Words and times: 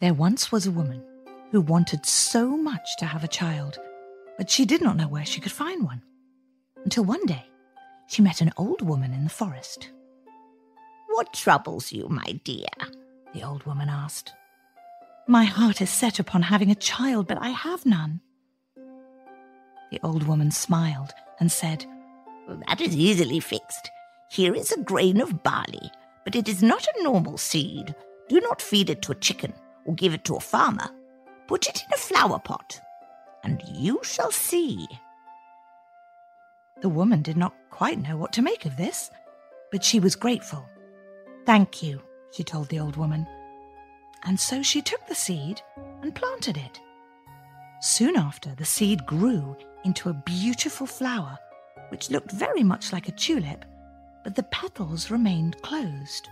There 0.00 0.14
once 0.14 0.52
was 0.52 0.64
a 0.64 0.70
woman 0.70 1.02
who 1.50 1.60
wanted 1.60 2.06
so 2.06 2.56
much 2.56 2.96
to 2.98 3.06
have 3.06 3.24
a 3.24 3.28
child, 3.28 3.80
but 4.36 4.48
she 4.48 4.64
did 4.64 4.80
not 4.80 4.96
know 4.96 5.08
where 5.08 5.24
she 5.24 5.40
could 5.40 5.50
find 5.50 5.84
one. 5.84 6.02
Until 6.84 7.02
one 7.02 7.26
day, 7.26 7.44
she 8.06 8.22
met 8.22 8.40
an 8.40 8.52
old 8.56 8.80
woman 8.80 9.12
in 9.12 9.24
the 9.24 9.30
forest. 9.30 9.90
What 11.08 11.32
troubles 11.32 11.90
you, 11.90 12.08
my 12.08 12.38
dear? 12.44 12.68
The 13.34 13.42
old 13.42 13.64
woman 13.64 13.88
asked. 13.88 14.32
My 15.26 15.44
heart 15.44 15.82
is 15.82 15.90
set 15.90 16.20
upon 16.20 16.42
having 16.42 16.70
a 16.70 16.76
child, 16.76 17.26
but 17.26 17.42
I 17.42 17.48
have 17.48 17.84
none. 17.84 18.20
The 19.90 19.98
old 20.04 20.28
woman 20.28 20.52
smiled 20.52 21.10
and 21.40 21.50
said, 21.50 21.84
That 22.68 22.80
is 22.80 22.94
easily 22.94 23.40
fixed. 23.40 23.90
Here 24.30 24.54
is 24.54 24.70
a 24.70 24.80
grain 24.80 25.20
of 25.20 25.42
barley, 25.42 25.90
but 26.24 26.36
it 26.36 26.48
is 26.48 26.62
not 26.62 26.86
a 26.86 27.02
normal 27.02 27.36
seed. 27.36 27.96
Do 28.28 28.40
not 28.40 28.62
feed 28.62 28.90
it 28.90 29.02
to 29.02 29.12
a 29.12 29.16
chicken 29.16 29.52
or 29.88 29.94
give 29.94 30.12
it 30.12 30.22
to 30.22 30.36
a 30.36 30.40
farmer. 30.40 30.90
Put 31.46 31.66
it 31.66 31.82
in 31.82 31.94
a 31.94 31.96
flower 31.96 32.38
pot, 32.38 32.78
and 33.42 33.62
you 33.66 34.00
shall 34.04 34.30
see. 34.30 34.86
The 36.82 36.90
woman 36.90 37.22
did 37.22 37.38
not 37.38 37.54
quite 37.70 37.98
know 37.98 38.18
what 38.18 38.34
to 38.34 38.42
make 38.42 38.66
of 38.66 38.76
this, 38.76 39.10
but 39.72 39.82
she 39.82 39.98
was 39.98 40.14
grateful. 40.14 40.68
Thank 41.46 41.82
you, 41.82 42.02
she 42.32 42.44
told 42.44 42.68
the 42.68 42.78
old 42.78 42.96
woman. 42.96 43.26
And 44.24 44.38
so 44.38 44.62
she 44.62 44.82
took 44.82 45.06
the 45.06 45.14
seed 45.14 45.62
and 46.02 46.14
planted 46.14 46.58
it. 46.58 46.78
Soon 47.80 48.14
after, 48.14 48.54
the 48.54 48.66
seed 48.66 49.06
grew 49.06 49.56
into 49.84 50.10
a 50.10 50.22
beautiful 50.26 50.86
flower, 50.86 51.38
which 51.88 52.10
looked 52.10 52.32
very 52.32 52.62
much 52.62 52.92
like 52.92 53.08
a 53.08 53.12
tulip, 53.12 53.64
but 54.22 54.34
the 54.34 54.42
petals 54.42 55.10
remained 55.10 55.62
closed. 55.62 56.28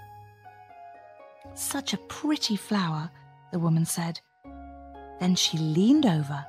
Such 1.54 1.94
a 1.94 1.98
pretty 2.08 2.56
flower, 2.56 3.10
the 3.52 3.58
woman 3.58 3.84
said. 3.84 4.20
Then 5.20 5.34
she 5.34 5.58
leaned 5.58 6.06
over 6.06 6.44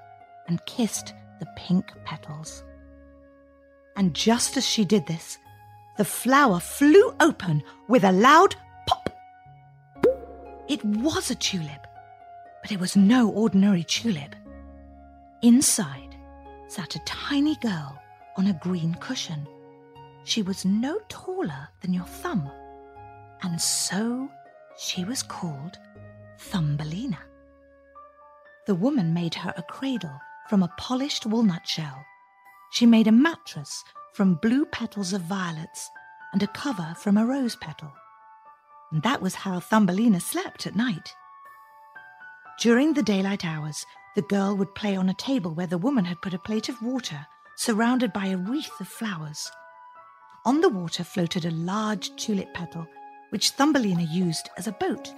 and 0.47 0.65
kissed 0.65 1.13
the 1.39 1.47
pink 1.55 1.91
petals. 2.05 2.63
And 3.95 4.13
just 4.13 4.57
as 4.57 4.65
she 4.65 4.85
did 4.85 5.07
this, 5.07 5.37
the 5.97 6.05
flower 6.05 6.59
flew 6.59 7.13
open 7.19 7.63
with 7.87 8.03
a 8.03 8.11
loud 8.11 8.55
pop. 8.87 9.09
It 10.67 10.83
was 10.85 11.31
a 11.31 11.35
tulip, 11.35 11.87
but 12.61 12.71
it 12.71 12.79
was 12.79 12.95
no 12.95 13.29
ordinary 13.29 13.83
tulip. 13.83 14.35
Inside 15.41 16.15
sat 16.67 16.95
a 16.95 17.05
tiny 17.05 17.55
girl 17.55 17.99
on 18.35 18.47
a 18.47 18.59
green 18.61 18.93
cushion. 18.95 19.47
She 20.23 20.41
was 20.41 20.65
no 20.65 20.99
taller 21.07 21.69
than 21.81 21.93
your 21.93 22.05
thumb, 22.05 22.51
and 23.41 23.59
so 23.59 24.29
she 24.77 25.05
was 25.05 25.23
called 25.23 25.79
Thumbelina. 26.37 27.19
The 28.65 28.75
woman 28.75 29.13
made 29.13 29.35
her 29.35 29.53
a 29.57 29.63
cradle 29.63 30.19
from 30.49 30.63
a 30.63 30.73
polished 30.77 31.25
walnut 31.25 31.67
shell. 31.67 32.05
She 32.71 32.85
made 32.85 33.07
a 33.07 33.11
mattress 33.11 33.83
from 34.13 34.35
blue 34.35 34.65
petals 34.65 35.13
of 35.13 35.21
violets 35.21 35.89
and 36.33 36.43
a 36.43 36.47
cover 36.47 36.95
from 36.97 37.17
a 37.17 37.25
rose 37.25 37.55
petal. 37.55 37.93
And 38.91 39.01
that 39.03 39.21
was 39.21 39.35
how 39.35 39.59
Thumbelina 39.59 40.19
slept 40.19 40.67
at 40.67 40.75
night. 40.75 41.13
During 42.59 42.93
the 42.93 43.03
daylight 43.03 43.45
hours, 43.45 43.85
the 44.15 44.21
girl 44.23 44.55
would 44.55 44.75
play 44.75 44.95
on 44.95 45.09
a 45.09 45.13
table 45.13 45.53
where 45.53 45.67
the 45.67 45.77
woman 45.77 46.05
had 46.05 46.21
put 46.21 46.33
a 46.33 46.39
plate 46.39 46.69
of 46.69 46.81
water 46.81 47.27
surrounded 47.55 48.13
by 48.13 48.27
a 48.27 48.37
wreath 48.37 48.79
of 48.79 48.87
flowers. 48.87 49.51
On 50.45 50.61
the 50.61 50.69
water 50.69 51.03
floated 51.03 51.45
a 51.45 51.51
large 51.51 52.15
tulip 52.15 52.53
petal, 52.53 52.87
which 53.29 53.51
Thumbelina 53.51 54.03
used 54.03 54.49
as 54.57 54.67
a 54.67 54.71
boat. 54.71 55.13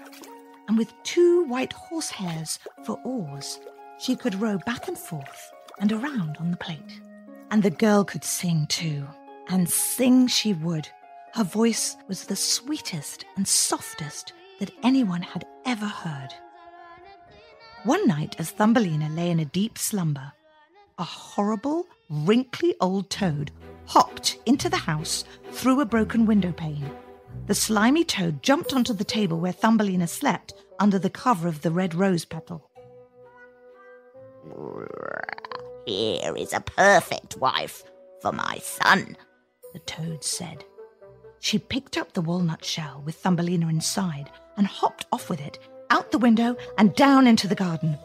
And 0.69 0.77
with 0.77 0.93
two 1.01 1.45
white 1.45 1.73
horsehairs 1.73 2.59
for 2.83 2.99
oars, 3.03 3.59
she 3.97 4.15
could 4.15 4.35
row 4.35 4.59
back 4.67 4.87
and 4.87 4.95
forth 4.95 5.51
and 5.79 5.91
around 5.91 6.37
on 6.39 6.51
the 6.51 6.57
plate. 6.57 7.01
And 7.49 7.63
the 7.63 7.71
girl 7.71 8.03
could 8.03 8.23
sing 8.23 8.67
too, 8.67 9.07
and 9.47 9.67
sing 9.67 10.27
she 10.27 10.53
would. 10.53 10.87
Her 11.33 11.43
voice 11.43 11.97
was 12.07 12.25
the 12.25 12.35
sweetest 12.35 13.25
and 13.35 13.47
softest 13.47 14.33
that 14.59 14.69
anyone 14.83 15.23
had 15.23 15.43
ever 15.65 15.87
heard. 15.87 16.35
One 17.83 18.05
night, 18.05 18.35
as 18.37 18.51
Thumbelina 18.51 19.09
lay 19.09 19.31
in 19.31 19.39
a 19.39 19.45
deep 19.45 19.75
slumber, 19.75 20.33
a 20.99 21.03
horrible, 21.03 21.87
wrinkly 22.11 22.75
old 22.79 23.09
toad 23.09 23.49
hopped 23.87 24.37
into 24.45 24.69
the 24.69 24.77
house 24.77 25.23
through 25.51 25.81
a 25.81 25.85
broken 25.85 26.27
window 26.27 26.51
pane. 26.51 26.91
The 27.47 27.55
slimy 27.55 28.03
toad 28.03 28.43
jumped 28.43 28.73
onto 28.73 28.93
the 28.93 29.03
table 29.03 29.39
where 29.39 29.51
Thumbelina 29.51 30.07
slept 30.07 30.53
under 30.79 30.99
the 30.99 31.09
cover 31.09 31.47
of 31.47 31.61
the 31.61 31.71
red 31.71 31.95
rose 31.95 32.25
petal. 32.25 32.69
Here 35.85 36.35
is 36.35 36.53
a 36.53 36.61
perfect 36.61 37.37
wife 37.37 37.83
for 38.21 38.31
my 38.31 38.59
son, 38.59 39.17
the 39.73 39.79
toad 39.79 40.23
said. 40.23 40.63
She 41.39 41.57
picked 41.57 41.97
up 41.97 42.13
the 42.13 42.21
walnut 42.21 42.63
shell 42.63 43.01
with 43.05 43.15
Thumbelina 43.15 43.67
inside 43.67 44.29
and 44.57 44.67
hopped 44.67 45.05
off 45.11 45.29
with 45.29 45.39
it 45.39 45.57
out 45.89 46.11
the 46.11 46.17
window 46.17 46.55
and 46.77 46.95
down 46.95 47.25
into 47.25 47.47
the 47.47 47.55
garden. 47.55 47.97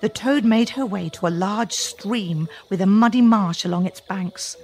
The 0.00 0.08
toad 0.08 0.44
made 0.44 0.70
her 0.70 0.86
way 0.86 1.08
to 1.10 1.26
a 1.26 1.28
large 1.28 1.72
stream 1.72 2.48
with 2.70 2.80
a 2.80 2.86
muddy 2.86 3.20
marsh 3.20 3.64
along 3.64 3.86
its 3.86 4.00
banks. 4.00 4.56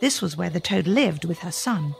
This 0.00 0.22
was 0.22 0.36
where 0.36 0.50
the 0.50 0.60
toad 0.60 0.86
lived 0.86 1.24
with 1.24 1.40
her 1.40 1.52
son. 1.52 1.94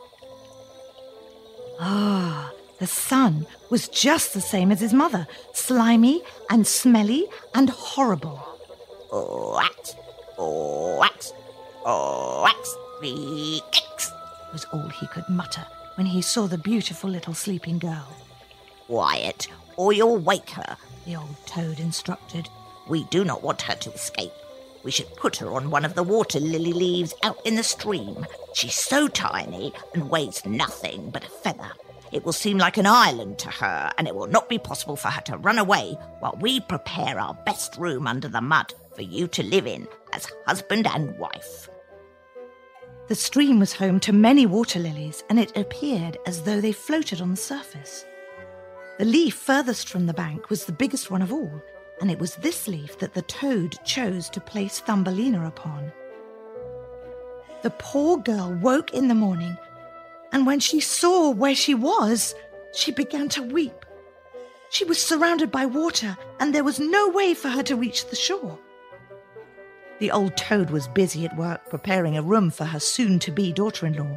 Ah, 1.80 2.50
the 2.80 2.86
son 2.86 3.46
was 3.70 3.88
just 3.88 4.34
the 4.34 4.40
same 4.40 4.72
as 4.72 4.80
his 4.80 4.92
mother 4.92 5.26
slimy 5.52 6.22
and 6.50 6.66
smelly 6.66 7.26
and 7.54 7.70
horrible. 7.70 8.42
Wax, 9.12 9.94
wax, 10.36 11.32
wax, 11.84 12.76
the 13.00 13.60
X 13.72 14.12
was 14.52 14.66
all 14.72 14.88
he 14.88 15.06
could 15.06 15.28
mutter 15.28 15.64
when 15.94 16.06
he 16.06 16.20
saw 16.20 16.46
the 16.46 16.58
beautiful 16.58 17.10
little 17.10 17.34
sleeping 17.34 17.78
girl. 17.78 18.08
Quiet, 18.86 19.46
or 19.76 19.92
you'll 19.92 20.18
wake 20.18 20.50
her, 20.50 20.76
the 21.06 21.16
old 21.16 21.36
toad 21.46 21.78
instructed. 21.78 22.48
We 22.88 23.04
do 23.04 23.24
not 23.24 23.42
want 23.42 23.62
her 23.62 23.74
to 23.74 23.92
escape. 23.92 24.32
We 24.84 24.90
should 24.90 25.14
put 25.16 25.36
her 25.36 25.52
on 25.52 25.70
one 25.70 25.84
of 25.84 25.94
the 25.94 26.02
water 26.02 26.40
lily 26.40 26.72
leaves 26.72 27.14
out 27.22 27.44
in 27.44 27.56
the 27.56 27.62
stream. 27.62 28.26
She's 28.54 28.74
so 28.74 29.08
tiny 29.08 29.72
and 29.94 30.10
weighs 30.10 30.44
nothing 30.46 31.10
but 31.10 31.24
a 31.24 31.28
feather. 31.28 31.72
It 32.10 32.24
will 32.24 32.32
seem 32.32 32.56
like 32.56 32.78
an 32.78 32.86
island 32.86 33.38
to 33.40 33.50
her, 33.50 33.92
and 33.98 34.08
it 34.08 34.14
will 34.14 34.28
not 34.28 34.48
be 34.48 34.58
possible 34.58 34.96
for 34.96 35.08
her 35.08 35.20
to 35.22 35.36
run 35.36 35.58
away 35.58 35.98
while 36.20 36.38
we 36.40 36.60
prepare 36.60 37.20
our 37.20 37.34
best 37.44 37.76
room 37.76 38.06
under 38.06 38.28
the 38.28 38.40
mud 38.40 38.72
for 38.94 39.02
you 39.02 39.28
to 39.28 39.42
live 39.42 39.66
in 39.66 39.86
as 40.12 40.26
husband 40.46 40.86
and 40.86 41.18
wife. 41.18 41.68
The 43.08 43.14
stream 43.14 43.58
was 43.58 43.72
home 43.72 44.00
to 44.00 44.12
many 44.12 44.46
water 44.46 44.78
lilies, 44.78 45.22
and 45.28 45.38
it 45.38 45.56
appeared 45.56 46.18
as 46.26 46.42
though 46.42 46.60
they 46.60 46.72
floated 46.72 47.20
on 47.20 47.30
the 47.30 47.36
surface. 47.36 48.04
The 48.98 49.04
leaf 49.04 49.34
furthest 49.34 49.88
from 49.88 50.06
the 50.06 50.14
bank 50.14 50.50
was 50.50 50.64
the 50.64 50.72
biggest 50.72 51.10
one 51.10 51.22
of 51.22 51.32
all, 51.32 51.62
and 52.00 52.10
it 52.10 52.18
was 52.18 52.36
this 52.36 52.68
leaf 52.68 52.98
that 52.98 53.14
the 53.14 53.22
toad 53.22 53.76
chose 53.84 54.28
to 54.30 54.40
place 54.40 54.80
Thumbelina 54.80 55.46
upon. 55.46 55.92
The 57.62 57.70
poor 57.70 58.18
girl 58.18 58.54
woke 58.54 58.94
in 58.94 59.08
the 59.08 59.14
morning, 59.14 59.58
and 60.32 60.46
when 60.46 60.60
she 60.60 60.80
saw 60.80 61.30
where 61.30 61.54
she 61.54 61.74
was, 61.74 62.34
she 62.72 62.92
began 62.92 63.28
to 63.30 63.42
weep. 63.42 63.84
She 64.70 64.84
was 64.84 65.02
surrounded 65.02 65.50
by 65.50 65.66
water, 65.66 66.16
and 66.38 66.54
there 66.54 66.64
was 66.64 66.78
no 66.78 67.08
way 67.08 67.34
for 67.34 67.48
her 67.48 67.62
to 67.64 67.76
reach 67.76 68.06
the 68.06 68.16
shore. 68.16 68.58
The 69.98 70.10
old 70.12 70.36
toad 70.36 70.70
was 70.70 70.86
busy 70.86 71.24
at 71.24 71.36
work 71.36 71.68
preparing 71.70 72.16
a 72.16 72.22
room 72.22 72.50
for 72.50 72.64
her 72.64 72.78
soon 72.78 73.18
to 73.20 73.32
be 73.32 73.52
daughter 73.52 73.86
in 73.86 73.94
law. 73.94 74.16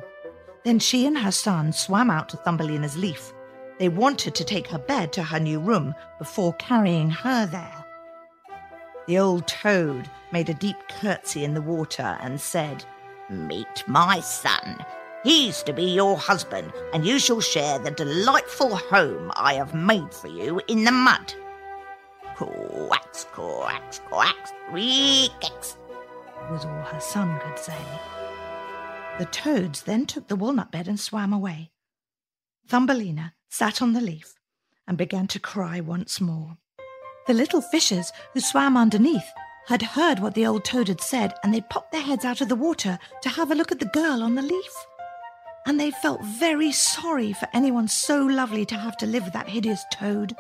Then 0.64 0.78
she 0.78 1.08
and 1.08 1.18
her 1.18 1.32
son 1.32 1.74
swam 1.74 2.12
out 2.12 2.30
to 2.30 2.38
Thumbelina's 2.38 2.98
leaf. 2.98 3.34
They 3.82 3.90
wanted 3.90 4.36
to 4.36 4.44
take 4.44 4.68
her 4.68 4.78
bed 4.78 5.12
to 5.14 5.24
her 5.24 5.40
new 5.40 5.60
room 5.60 5.96
before 6.20 6.54
carrying 6.60 7.10
her 7.10 7.48
there. 7.48 7.84
The 9.08 9.18
old 9.18 9.48
toad 9.48 10.08
made 10.32 10.50
a 10.50 10.54
deep 10.54 10.76
curtsy 10.88 11.44
in 11.44 11.56
the 11.56 11.64
water 11.64 12.16
and 12.22 12.40
said, 12.40 12.86
Meet 13.32 13.84
my 13.88 14.20
son. 14.20 14.86
He's 15.24 15.64
to 15.64 15.74
be 15.74 15.86
your 15.86 16.16
husband, 16.16 16.72
and 16.94 17.08
you 17.08 17.18
shall 17.18 17.42
share 17.42 17.80
the 17.80 17.90
delightful 17.90 18.76
home 18.76 19.32
I 19.36 19.56
have 19.56 19.74
made 19.74 20.14
for 20.14 20.28
you 20.28 20.62
in 20.68 20.84
the 20.84 20.92
mud. 20.92 21.34
Quacks, 22.36 23.26
quacks, 23.32 24.00
quacks, 24.06 24.54
three 24.70 25.28
kicks, 25.40 25.76
was 26.52 26.66
all 26.66 26.84
her 26.84 27.02
son 27.02 27.40
could 27.40 27.58
say. 27.58 27.82
The 29.18 29.26
toads 29.26 29.82
then 29.82 30.06
took 30.06 30.28
the 30.28 30.36
walnut 30.36 30.72
bed 30.72 30.88
and 30.88 31.00
swam 31.00 31.34
away. 31.34 31.72
Thumbelina 32.68 33.34
sat 33.52 33.82
on 33.82 33.92
the 33.92 34.02
leaf 34.02 34.34
and 34.88 34.98
began 34.98 35.28
to 35.28 35.40
cry 35.40 35.80
once 35.82 36.22
more. 36.22 36.58
The 37.28 37.34
little 37.34 37.62
fishes 37.62 38.12
who 38.34 38.40
swam 38.40 38.78
underneath 38.78 39.30
had 39.68 39.82
heard 39.82 40.20
what 40.20 40.34
the 40.34 40.46
old 40.48 40.64
toad 40.66 40.88
had 40.88 41.02
said, 41.02 41.36
and 41.44 41.54
they 41.54 41.62
popped 41.62 41.92
their 41.92 42.02
heads 42.02 42.26
out 42.26 42.42
of 42.42 42.50
the 42.50 42.56
water 42.56 42.98
to 43.22 43.30
have 43.30 43.52
a 43.52 43.56
look 43.56 43.72
at 43.72 43.80
the 43.80 43.86
girl 43.86 44.24
on 44.24 44.36
the 44.36 44.42
leaf. 44.42 44.74
And 45.68 45.80
they 45.80 45.92
felt 45.92 46.24
very 46.24 46.72
sorry 46.72 47.34
for 47.34 47.48
anyone 47.54 47.88
so 47.88 48.26
lovely 48.26 48.66
to 48.66 48.76
have 48.76 48.98
to 48.98 49.06
live 49.06 49.26
with 49.26 49.34
that 49.34 49.50
hideous 49.50 49.84
toad. 49.92 50.36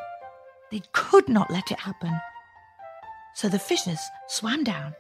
They 0.72 0.82
could 0.94 1.30
not 1.30 1.52
let 1.52 1.70
it 1.70 1.80
happen. 1.80 2.20
So 3.36 3.48
the 3.48 3.60
fishes 3.60 4.00
swam 4.28 4.64
down 4.64 4.96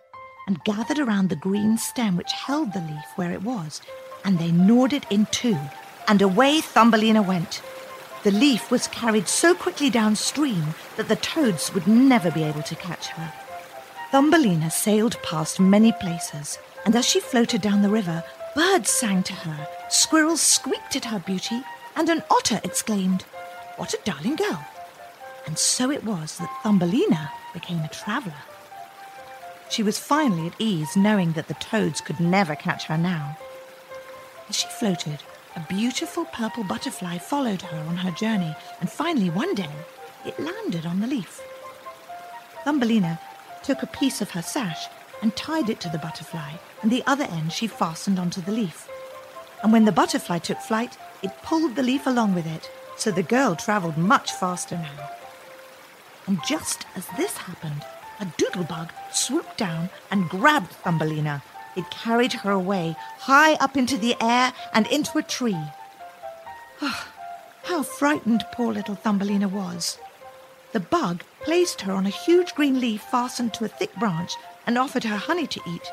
and 0.47 0.63
gathered 0.65 0.99
around 0.99 1.29
the 1.29 1.35
green 1.37 1.77
stem 1.77 2.17
which 2.17 2.31
held 2.31 2.73
the 2.73 2.81
leaf 2.81 3.05
where 3.15 3.31
it 3.31 3.41
was, 3.41 3.81
and 4.25 4.37
they 4.37 4.51
gnawed 4.51 4.93
it 4.93 5.05
in 5.09 5.27
two, 5.31 5.57
and 6.07 6.21
away 6.21 6.61
Thumbelina 6.61 7.21
went. 7.21 7.61
The 8.23 8.31
leaf 8.31 8.69
was 8.69 8.88
carried 8.88 9.27
so 9.27 9.56
quickly 9.56 9.89
downstream 9.89 10.75
that 10.95 11.07
the 11.07 11.15
toads 11.15 11.73
would 11.73 11.88
never 11.88 12.29
be 12.29 12.44
able 12.44 12.62
to 12.63 12.75
catch 12.75 13.07
her. 13.07 13.33
Thumbelina 14.12 14.69
sailed 14.69 15.21
past 15.23 15.59
many 15.59 15.91
places, 15.91 16.59
and 16.85 16.95
as 16.95 17.06
she 17.06 17.19
floated 17.19 17.62
down 17.62 17.81
the 17.81 17.89
river, 17.89 18.23
birds 18.53 18.91
sang 18.91 19.23
to 19.23 19.33
her, 19.33 19.68
squirrels 19.89 20.41
squeaked 20.41 20.95
at 20.95 21.06
her 21.06 21.18
beauty, 21.18 21.63
and 21.95 22.09
an 22.09 22.21
otter 22.29 22.62
exclaimed, 22.63 23.23
What 23.77 23.95
a 23.95 24.00
darling 24.03 24.35
girl! 24.35 24.65
And 25.47 25.57
so 25.57 25.89
it 25.89 26.03
was 26.03 26.38
that 26.38 26.51
Thumbelina 26.62 27.31
became 27.53 27.79
a 27.79 27.88
traveller. 27.88 28.44
She 29.69 29.81
was 29.81 29.97
finally 29.97 30.47
at 30.47 30.56
ease, 30.59 30.95
knowing 30.95 31.31
that 31.31 31.47
the 31.47 31.56
toads 31.56 32.01
could 32.01 32.19
never 32.19 32.56
catch 32.56 32.85
her 32.85 32.97
now. 32.97 33.38
As 34.47 34.57
she 34.57 34.67
floated, 34.67 35.24
a 35.56 35.65
beautiful 35.68 36.25
purple 36.25 36.63
butterfly 36.63 37.18
followed 37.18 37.62
her 37.62 37.77
on 37.88 37.98
her 37.98 38.12
journey, 38.12 38.56
and 38.80 38.89
finally 38.89 39.30
one 39.30 39.53
day 39.53 39.71
it 40.25 40.39
landed 40.39 40.86
on 40.86 41.00
the 41.00 41.07
leaf. 41.07 41.42
Thumbelina 42.63 43.19
took 43.63 43.83
a 43.83 43.88
piece 43.88 44.21
of 44.21 44.31
her 44.31 44.42
sash 44.42 44.88
and 45.21 45.36
tied 45.36 45.69
it 45.69 45.80
to 45.81 45.89
the 45.89 45.98
butterfly, 45.98 46.53
and 46.81 46.92
the 46.92 47.03
other 47.06 47.25
end 47.25 47.51
she 47.51 47.68
fastened 47.68 48.19
onto 48.19 48.42
the 48.42 48.51
leaf. 48.51 48.88
And 49.63 49.71
when 49.71 49.86
the 49.86 49.92
butterfly 49.92 50.39
took 50.39 50.59
flight, 50.59 50.98
it 51.21 51.42
pulled 51.44 51.75
the 51.75 51.83
leaf 51.83 52.07
along 52.07 52.33
with 52.33 52.48
it, 52.48 52.69
so 52.98 53.12
the 53.12 53.24
girl 53.24 53.56
travelled 53.56 53.98
much 53.98 54.31
faster 54.31 54.75
now. 54.75 55.09
And 56.27 56.39
just 56.48 56.86
as 56.95 57.06
this 57.18 57.38
happened, 57.38 57.83
a 58.19 58.25
doodlebug 58.25 58.89
swooped 59.12 59.57
down 59.57 59.89
and 60.09 60.30
grabbed 60.30 60.71
Thumbelina. 60.71 61.44
It 61.75 61.89
carried 61.89 62.33
her 62.33 62.51
away, 62.51 62.95
high 63.19 63.53
up 63.56 63.77
into 63.77 63.97
the 63.97 64.15
air 64.21 64.53
and 64.73 64.88
into 64.88 65.18
a 65.18 65.23
tree. 65.23 65.63
Oh, 66.81 67.07
how 67.63 67.83
frightened 67.83 68.44
poor 68.51 68.73
little 68.73 68.95
Thumbelina 68.95 69.47
was. 69.47 69.97
The 70.73 70.79
bug 70.79 71.23
placed 71.44 71.81
her 71.81 71.94
on 71.94 72.06
a 72.06 72.09
huge 72.09 72.56
green 72.56 72.79
leaf 72.79 73.01
fastened 73.01 73.53
to 73.56 73.65
a 73.65 73.69
thick 73.69 73.94
branch 73.95 74.33
and 74.65 74.77
offered 74.77 75.03
her 75.03 75.18
honey 75.18 75.47
to 75.47 75.62
eat, 75.68 75.89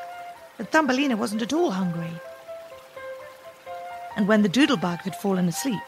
but 0.57 0.71
Thumbelina 0.71 1.15
wasn't 1.15 1.41
at 1.41 1.53
all 1.53 1.71
hungry. 1.71 2.11
And 4.15 4.27
when 4.27 4.41
the 4.41 4.49
doodlebug 4.49 4.99
had 5.01 5.15
fallen 5.15 5.47
asleep, 5.47 5.81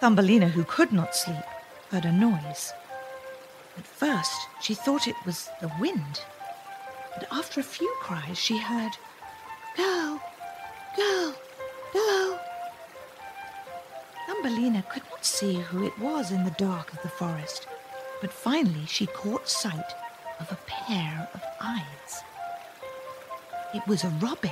Thumbelina, 0.00 0.48
who 0.48 0.64
could 0.64 0.92
not 0.92 1.14
sleep, 1.14 1.44
heard 1.90 2.04
a 2.04 2.12
noise. 2.12 2.72
At 3.78 3.86
first, 3.86 4.48
she 4.60 4.74
thought 4.74 5.08
it 5.08 5.16
was 5.24 5.48
the 5.60 5.70
wind, 5.80 6.20
but 7.14 7.26
after 7.30 7.60
a 7.60 7.64
few 7.64 7.94
cries, 8.00 8.38
she 8.38 8.58
heard, 8.58 8.92
Girl, 9.76 10.20
Go! 10.96 11.34
Go! 11.92 12.38
Thumbelina 14.26 14.82
could 14.90 15.02
not 15.10 15.24
see 15.24 15.54
who 15.54 15.86
it 15.86 15.98
was 15.98 16.32
in 16.32 16.44
the 16.44 16.50
dark 16.52 16.92
of 16.92 17.02
the 17.02 17.08
forest, 17.08 17.66
but 18.20 18.32
finally 18.32 18.86
she 18.86 19.06
caught 19.06 19.48
sight 19.48 19.92
of 20.40 20.50
a 20.50 20.58
pair 20.66 21.28
of 21.34 21.42
eyes. 21.60 22.22
It 23.74 23.86
was 23.86 24.04
a 24.04 24.08
robin. 24.20 24.50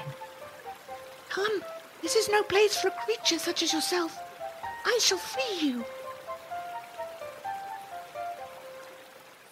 Come, 1.29 1.63
this 2.03 2.15
is 2.15 2.29
no 2.29 2.43
place 2.45 2.77
for 2.77 2.89
a 2.89 3.05
creature 3.05 3.39
such 3.39 3.63
as 3.63 3.73
yourself. 3.73 4.19
I 4.85 4.99
shall 5.03 5.19
free 5.19 5.69
you. 5.69 5.85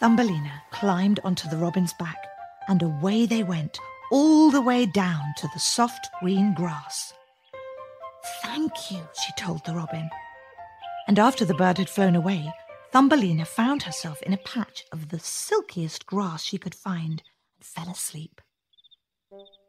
Thumbelina 0.00 0.62
climbed 0.70 1.20
onto 1.24 1.48
the 1.48 1.56
robin's 1.56 1.92
back, 1.94 2.18
and 2.68 2.82
away 2.82 3.26
they 3.26 3.42
went, 3.42 3.78
all 4.10 4.50
the 4.50 4.60
way 4.60 4.86
down 4.86 5.34
to 5.38 5.48
the 5.52 5.60
soft 5.60 6.08
green 6.20 6.54
grass. 6.54 7.12
Thank 8.42 8.90
you, 8.90 9.00
she 9.24 9.32
told 9.38 9.64
the 9.64 9.74
robin. 9.74 10.08
And 11.08 11.18
after 11.18 11.44
the 11.44 11.54
bird 11.54 11.78
had 11.78 11.88
flown 11.88 12.16
away, 12.16 12.52
Thumbelina 12.92 13.44
found 13.44 13.82
herself 13.82 14.22
in 14.22 14.32
a 14.32 14.38
patch 14.38 14.84
of 14.92 15.08
the 15.08 15.18
silkiest 15.18 16.06
grass 16.06 16.44
she 16.44 16.58
could 16.58 16.74
find 16.74 17.22
and 17.56 17.64
fell 17.64 17.88
asleep. 17.88 18.40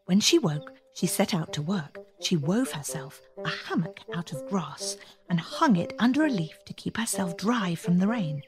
When 0.06 0.20
she 0.20 0.40
woke, 0.40 0.72
she 0.94 1.08
set 1.08 1.34
out 1.34 1.54
to 1.54 1.62
work. 1.62 2.00
She 2.22 2.38
wove 2.38 2.72
herself 2.72 3.22
a 3.44 3.50
hammock 3.50 4.00
out 4.16 4.32
of 4.32 4.48
grass 4.50 4.98
and 5.30 5.40
hung 5.40 5.76
it 5.76 5.94
under 6.00 6.26
a 6.26 6.30
leaf 6.30 6.64
to 6.66 6.74
keep 6.74 6.98
herself 6.98 7.38
dry 7.38 7.76
from 7.76 8.00
the 8.00 8.08
rain. 8.08 8.42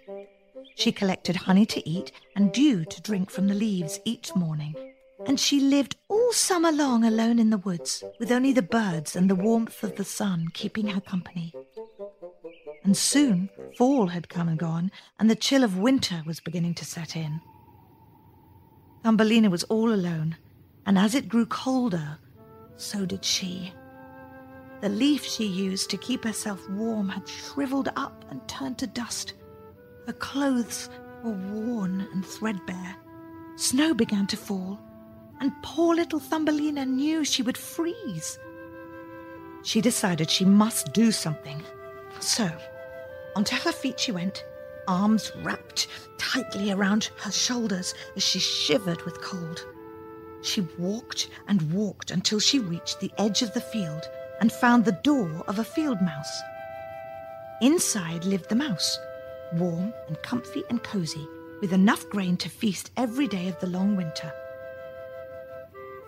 She 0.75 0.91
collected 0.91 1.35
honey 1.35 1.65
to 1.67 1.87
eat 1.87 2.11
and 2.35 2.51
dew 2.51 2.85
to 2.85 3.01
drink 3.01 3.29
from 3.29 3.47
the 3.47 3.53
leaves 3.53 3.99
each 4.05 4.35
morning. 4.35 4.88
And 5.25 5.39
she 5.39 5.59
lived 5.59 5.97
all 6.07 6.31
summer 6.31 6.71
long 6.71 7.03
alone 7.03 7.39
in 7.39 7.49
the 7.49 7.57
woods, 7.57 8.03
with 8.19 8.31
only 8.31 8.53
the 8.53 8.61
birds 8.61 9.15
and 9.15 9.29
the 9.29 9.35
warmth 9.35 9.83
of 9.83 9.95
the 9.95 10.03
sun 10.03 10.47
keeping 10.53 10.87
her 10.87 11.01
company. 11.01 11.53
And 12.83 12.95
soon 12.95 13.49
fall 13.77 14.07
had 14.07 14.29
come 14.29 14.47
and 14.47 14.57
gone, 14.57 14.91
and 15.19 15.29
the 15.29 15.35
chill 15.35 15.63
of 15.63 15.77
winter 15.77 16.23
was 16.25 16.39
beginning 16.39 16.75
to 16.75 16.85
set 16.85 17.15
in. 17.15 17.41
Thumbelina 19.03 19.49
was 19.49 19.63
all 19.65 19.93
alone, 19.93 20.37
and 20.85 20.97
as 20.97 21.15
it 21.15 21.29
grew 21.29 21.45
colder, 21.45 22.17
so 22.77 23.05
did 23.05 23.23
she. 23.25 23.73
The 24.81 24.89
leaf 24.89 25.25
she 25.25 25.45
used 25.45 25.89
to 25.89 25.97
keep 25.97 26.23
herself 26.23 26.67
warm 26.69 27.09
had 27.09 27.27
shriveled 27.27 27.89
up 27.97 28.23
and 28.29 28.45
turned 28.47 28.77
to 28.77 28.87
dust. 28.87 29.33
Her 30.07 30.13
clothes 30.13 30.89
were 31.23 31.31
worn 31.31 32.07
and 32.13 32.25
threadbare. 32.25 32.95
Snow 33.57 33.93
began 33.93 34.25
to 34.27 34.37
fall, 34.37 34.79
and 35.39 35.51
poor 35.63 35.95
little 35.95 36.19
Thumbelina 36.19 36.85
knew 36.85 37.23
she 37.23 37.41
would 37.41 37.57
freeze. 37.57 38.37
She 39.63 39.81
decided 39.81 40.29
she 40.29 40.45
must 40.45 40.93
do 40.93 41.11
something. 41.11 41.63
So, 42.19 42.49
onto 43.35 43.55
her 43.55 43.71
feet 43.71 43.99
she 43.99 44.11
went, 44.11 44.43
arms 44.87 45.31
wrapped 45.43 45.87
tightly 46.17 46.71
around 46.71 47.09
her 47.19 47.31
shoulders 47.31 47.93
as 48.15 48.23
she 48.23 48.39
shivered 48.39 49.01
with 49.03 49.21
cold. 49.21 49.65
She 50.41 50.61
walked 50.77 51.29
and 51.47 51.71
walked 51.71 52.11
until 52.11 52.39
she 52.39 52.59
reached 52.59 52.99
the 52.99 53.11
edge 53.17 53.41
of 53.41 53.53
the 53.53 53.61
field 53.61 54.03
and 54.39 54.51
found 54.51 54.85
the 54.85 54.99
door 55.03 55.43
of 55.47 55.59
a 55.59 55.63
field 55.63 56.01
mouse. 56.01 56.41
Inside 57.61 58.23
lived 58.23 58.49
the 58.49 58.55
mouse, 58.55 58.97
warm 59.53 59.93
and 60.07 60.21
comfy 60.21 60.63
and 60.69 60.81
cozy, 60.81 61.27
with 61.61 61.73
enough 61.73 62.07
grain 62.09 62.37
to 62.37 62.49
feast 62.49 62.91
every 62.95 63.27
day 63.27 63.49
of 63.49 63.59
the 63.59 63.67
long 63.67 63.97
winter. 63.97 64.31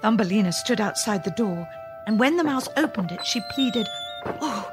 Thumbelina 0.02 0.52
stood 0.52 0.82
outside 0.82 1.24
the 1.24 1.32
door, 1.32 1.68
and 2.08 2.20
when 2.20 2.38
the 2.38 2.44
mouse 2.44 2.68
opened 2.76 3.12
it, 3.12 3.26
she 3.26 3.42
pleaded, 3.52 3.88
Oh, 4.26 4.72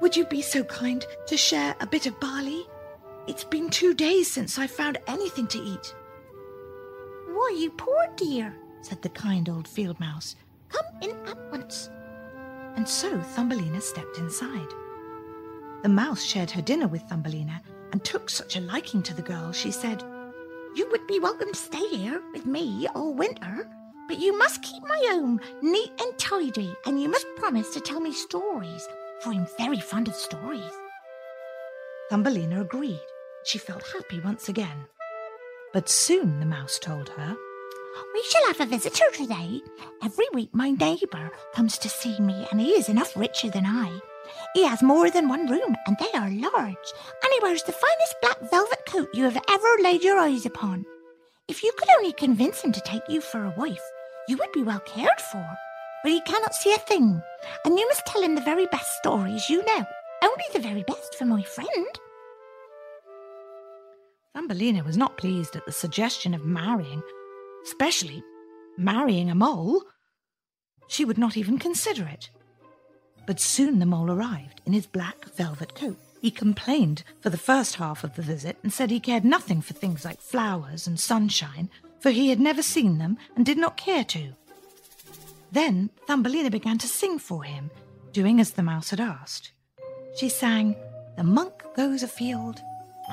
would 0.00 0.16
you 0.16 0.24
be 0.24 0.42
so 0.42 0.62
kind 0.64 1.04
to 1.26 1.36
share 1.36 1.74
a 1.80 1.86
bit 1.86 2.06
of 2.06 2.18
barley? 2.20 2.66
It's 3.26 3.44
been 3.44 3.68
two 3.68 3.94
days 3.94 4.30
since 4.30 4.58
I 4.58 4.66
found 4.66 4.98
anything 5.06 5.46
to 5.48 5.58
eat. 5.58 5.94
Why, 7.28 7.56
you 7.58 7.70
poor 7.70 8.08
dear, 8.16 8.54
said 8.82 9.02
the 9.02 9.08
kind 9.08 9.48
old 9.48 9.68
field 9.68 9.98
mouse. 10.00 10.36
Come 10.68 10.86
in 11.02 11.10
at 11.26 11.38
once. 11.50 11.90
And 12.76 12.88
so 12.88 13.20
Thumbelina 13.20 13.80
stepped 13.80 14.18
inside. 14.18 14.68
The 15.82 15.88
mouse 15.88 16.22
shared 16.22 16.50
her 16.52 16.62
dinner 16.62 16.86
with 16.86 17.02
Thumbelina 17.02 17.60
and 17.92 18.04
took 18.04 18.30
such 18.30 18.56
a 18.56 18.60
liking 18.60 19.02
to 19.02 19.14
the 19.14 19.22
girl, 19.22 19.52
she 19.52 19.70
said, 19.70 20.02
You 20.74 20.88
would 20.90 21.06
be 21.06 21.18
welcome 21.18 21.52
to 21.52 21.58
stay 21.58 21.88
here 21.88 22.22
with 22.32 22.46
me 22.46 22.86
all 22.94 23.14
winter, 23.14 23.68
but 24.10 24.18
you 24.18 24.36
must 24.36 24.60
keep 24.62 24.82
my 24.82 25.00
home 25.10 25.40
neat 25.62 25.92
and 26.00 26.18
tidy, 26.18 26.74
and 26.84 27.00
you 27.00 27.08
must 27.08 27.28
promise 27.36 27.72
to 27.72 27.80
tell 27.80 28.00
me 28.00 28.12
stories, 28.12 28.88
for 29.20 29.30
I'm 29.30 29.46
very 29.56 29.78
fond 29.78 30.08
of 30.08 30.16
stories. 30.16 30.72
Thumbelina 32.10 32.62
agreed. 32.62 32.98
She 33.44 33.58
felt 33.58 33.86
happy 33.86 34.18
once 34.18 34.48
again. 34.48 34.86
But 35.72 35.88
soon 35.88 36.40
the 36.40 36.46
mouse 36.46 36.80
told 36.80 37.10
her, 37.10 37.36
We 38.12 38.22
shall 38.24 38.48
have 38.48 38.60
a 38.60 38.66
visitor 38.66 39.04
today. 39.14 39.60
Every 40.02 40.26
week 40.34 40.50
my 40.52 40.72
neighbour 40.72 41.30
comes 41.54 41.78
to 41.78 41.88
see 41.88 42.18
me, 42.18 42.48
and 42.50 42.60
he 42.60 42.70
is 42.70 42.88
enough 42.88 43.16
richer 43.16 43.48
than 43.48 43.64
I. 43.64 43.96
He 44.54 44.66
has 44.66 44.82
more 44.82 45.08
than 45.08 45.28
one 45.28 45.46
room, 45.46 45.76
and 45.86 45.96
they 46.00 46.18
are 46.18 46.30
large, 46.30 46.88
and 47.22 47.32
he 47.32 47.38
wears 47.42 47.62
the 47.62 47.70
finest 47.70 48.16
black 48.22 48.50
velvet 48.50 48.86
coat 48.86 49.10
you 49.14 49.22
have 49.22 49.40
ever 49.48 49.82
laid 49.84 50.02
your 50.02 50.18
eyes 50.18 50.46
upon. 50.46 50.84
If 51.46 51.62
you 51.62 51.70
could 51.78 51.88
only 51.98 52.12
convince 52.12 52.60
him 52.60 52.72
to 52.72 52.80
take 52.80 53.08
you 53.08 53.20
for 53.20 53.44
a 53.44 53.54
wife, 53.56 53.80
you 54.30 54.36
would 54.36 54.52
be 54.52 54.62
well 54.62 54.80
cared 54.80 55.20
for. 55.20 55.44
But 56.02 56.12
he 56.12 56.20
cannot 56.22 56.54
see 56.54 56.72
a 56.72 56.78
thing, 56.78 57.20
and 57.64 57.78
you 57.78 57.86
must 57.88 58.06
tell 58.06 58.22
him 58.22 58.36
the 58.36 58.40
very 58.40 58.66
best 58.66 58.96
stories 58.98 59.50
you 59.50 59.64
know. 59.66 59.84
Only 60.22 60.44
the 60.52 60.60
very 60.60 60.84
best 60.84 61.16
for 61.16 61.24
my 61.24 61.42
friend. 61.42 61.98
Thumbelina 64.32 64.84
was 64.84 64.96
not 64.96 65.18
pleased 65.18 65.56
at 65.56 65.66
the 65.66 65.72
suggestion 65.72 66.32
of 66.32 66.44
marrying, 66.44 67.02
especially 67.64 68.22
marrying 68.78 69.30
a 69.30 69.34
mole. 69.34 69.82
She 70.88 71.04
would 71.04 71.18
not 71.18 71.36
even 71.36 71.58
consider 71.58 72.06
it. 72.06 72.30
But 73.26 73.40
soon 73.40 73.80
the 73.80 73.86
mole 73.86 74.10
arrived 74.10 74.60
in 74.64 74.72
his 74.72 74.86
black 74.86 75.24
velvet 75.34 75.74
coat, 75.74 75.98
He 76.20 76.30
complained 76.30 77.02
for 77.20 77.30
the 77.30 77.38
first 77.38 77.76
half 77.76 78.04
of 78.04 78.14
the 78.14 78.22
visit 78.22 78.58
and 78.62 78.72
said 78.72 78.90
he 78.90 79.00
cared 79.00 79.24
nothing 79.24 79.60
for 79.60 79.74
things 79.74 80.04
like 80.04 80.20
flowers 80.20 80.86
and 80.86 81.00
sunshine, 81.00 81.70
for 82.00 82.10
he 82.10 82.30
had 82.30 82.40
never 82.40 82.62
seen 82.62 82.98
them 82.98 83.18
and 83.36 83.44
did 83.44 83.58
not 83.58 83.76
care 83.76 84.04
to. 84.04 84.32
Then 85.52 85.90
Thumbelina 86.06 86.50
began 86.50 86.78
to 86.78 86.88
sing 86.88 87.18
for 87.18 87.42
him, 87.42 87.70
doing 88.12 88.40
as 88.40 88.52
the 88.52 88.62
mouse 88.62 88.90
had 88.90 89.00
asked. 89.00 89.52
She 90.16 90.28
sang, 90.28 90.76
The 91.16 91.24
monk 91.24 91.52
goes 91.76 92.02
afield, 92.02 92.60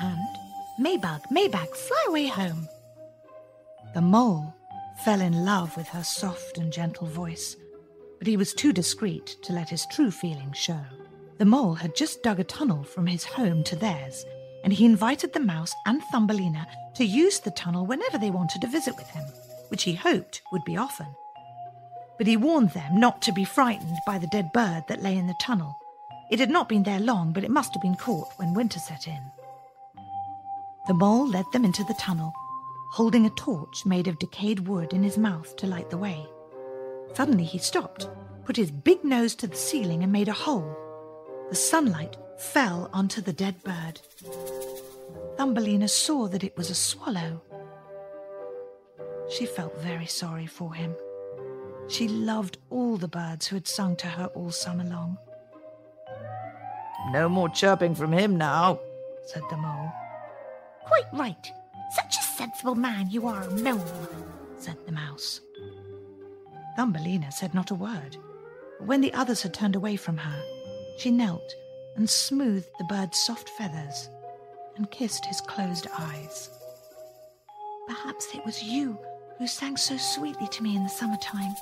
and 0.00 0.36
Maybug, 0.80 1.22
Maybag, 1.32 1.74
fly 1.74 2.04
away 2.08 2.26
home. 2.26 2.68
The 3.94 4.00
mole 4.00 4.54
fell 5.04 5.20
in 5.20 5.44
love 5.44 5.76
with 5.76 5.88
her 5.88 6.04
soft 6.04 6.58
and 6.58 6.72
gentle 6.72 7.06
voice, 7.06 7.56
but 8.18 8.26
he 8.26 8.36
was 8.36 8.54
too 8.54 8.72
discreet 8.72 9.36
to 9.42 9.52
let 9.52 9.68
his 9.68 9.86
true 9.86 10.10
feelings 10.10 10.56
show. 10.56 10.80
The 11.38 11.44
mole 11.44 11.74
had 11.74 11.94
just 11.94 12.22
dug 12.22 12.40
a 12.40 12.44
tunnel 12.44 12.82
from 12.82 13.06
his 13.06 13.24
home 13.24 13.62
to 13.64 13.76
theirs, 13.76 14.24
and 14.64 14.72
he 14.72 14.84
invited 14.84 15.32
the 15.32 15.40
mouse 15.40 15.74
and 15.86 16.02
Thumbelina 16.04 16.66
to 16.94 17.04
use 17.04 17.40
the 17.40 17.50
tunnel 17.50 17.86
whenever 17.86 18.18
they 18.18 18.30
wanted 18.30 18.60
to 18.62 18.66
visit 18.66 18.96
with 18.96 19.08
him, 19.08 19.24
which 19.68 19.84
he 19.84 19.94
hoped 19.94 20.42
would 20.52 20.64
be 20.64 20.76
often. 20.76 21.06
But 22.16 22.26
he 22.26 22.36
warned 22.36 22.70
them 22.70 22.98
not 22.98 23.22
to 23.22 23.32
be 23.32 23.44
frightened 23.44 23.98
by 24.06 24.18
the 24.18 24.26
dead 24.26 24.52
bird 24.52 24.84
that 24.88 25.02
lay 25.02 25.16
in 25.16 25.26
the 25.26 25.36
tunnel. 25.40 25.76
It 26.30 26.40
had 26.40 26.50
not 26.50 26.68
been 26.68 26.82
there 26.82 27.00
long, 27.00 27.32
but 27.32 27.44
it 27.44 27.50
must 27.50 27.72
have 27.74 27.82
been 27.82 27.96
caught 27.96 28.28
when 28.36 28.54
winter 28.54 28.78
set 28.78 29.06
in. 29.06 29.22
The 30.88 30.94
mole 30.94 31.28
led 31.28 31.46
them 31.52 31.64
into 31.64 31.84
the 31.84 31.94
tunnel, 31.94 32.32
holding 32.92 33.26
a 33.26 33.30
torch 33.30 33.86
made 33.86 34.08
of 34.08 34.18
decayed 34.18 34.66
wood 34.66 34.92
in 34.92 35.02
his 35.02 35.18
mouth 35.18 35.54
to 35.56 35.66
light 35.66 35.90
the 35.90 35.98
way. 35.98 36.26
Suddenly 37.14 37.44
he 37.44 37.58
stopped, 37.58 38.08
put 38.44 38.56
his 38.56 38.70
big 38.70 39.04
nose 39.04 39.34
to 39.36 39.46
the 39.46 39.56
ceiling, 39.56 40.02
and 40.02 40.12
made 40.12 40.28
a 40.28 40.32
hole 40.32 40.76
the 41.48 41.54
sunlight 41.54 42.16
fell 42.38 42.88
onto 42.92 43.20
the 43.20 43.32
dead 43.32 43.62
bird. 43.62 44.00
Thumbelina 45.36 45.88
saw 45.88 46.28
that 46.28 46.44
it 46.44 46.56
was 46.56 46.70
a 46.70 46.74
swallow. 46.74 47.42
She 49.30 49.44
felt 49.44 49.78
very 49.80 50.06
sorry 50.06 50.46
for 50.46 50.72
him. 50.72 50.94
She 51.88 52.08
loved 52.08 52.58
all 52.70 52.96
the 52.96 53.08
birds 53.08 53.46
who 53.46 53.56
had 53.56 53.66
sung 53.66 53.96
to 53.96 54.06
her 54.06 54.26
all 54.34 54.50
summer 54.50 54.84
long. 54.84 55.18
No 57.10 57.28
more 57.28 57.48
chirping 57.48 57.94
from 57.94 58.12
him 58.12 58.36
now, 58.36 58.80
said 59.24 59.42
the 59.50 59.56
mole. 59.56 59.92
Quite 60.84 61.06
right. 61.12 61.52
Such 61.94 62.16
a 62.18 62.22
sensible 62.22 62.74
man 62.74 63.08
you 63.10 63.26
are, 63.26 63.48
mole, 63.50 63.84
said 64.58 64.76
the 64.84 64.92
mouse. 64.92 65.40
Thumbelina 66.76 67.32
said 67.32 67.54
not 67.54 67.70
a 67.70 67.74
word. 67.74 68.16
But 68.78 68.86
when 68.86 69.00
the 69.00 69.12
others 69.14 69.42
had 69.42 69.54
turned 69.54 69.74
away 69.76 69.96
from 69.96 70.18
her, 70.18 70.42
she 70.98 71.10
knelt 71.10 71.54
and 71.98 72.08
smoothed 72.08 72.70
the 72.78 72.84
bird's 72.84 73.18
soft 73.18 73.48
feathers 73.50 74.08
and 74.76 74.90
kissed 74.92 75.26
his 75.26 75.40
closed 75.40 75.88
eyes. 75.98 76.48
Perhaps 77.88 78.28
it 78.34 78.46
was 78.46 78.62
you 78.62 78.96
who 79.36 79.48
sang 79.48 79.76
so 79.76 79.96
sweetly 79.96 80.46
to 80.46 80.62
me 80.62 80.76
in 80.76 80.84
the 80.84 80.88
summertime. 80.88 81.56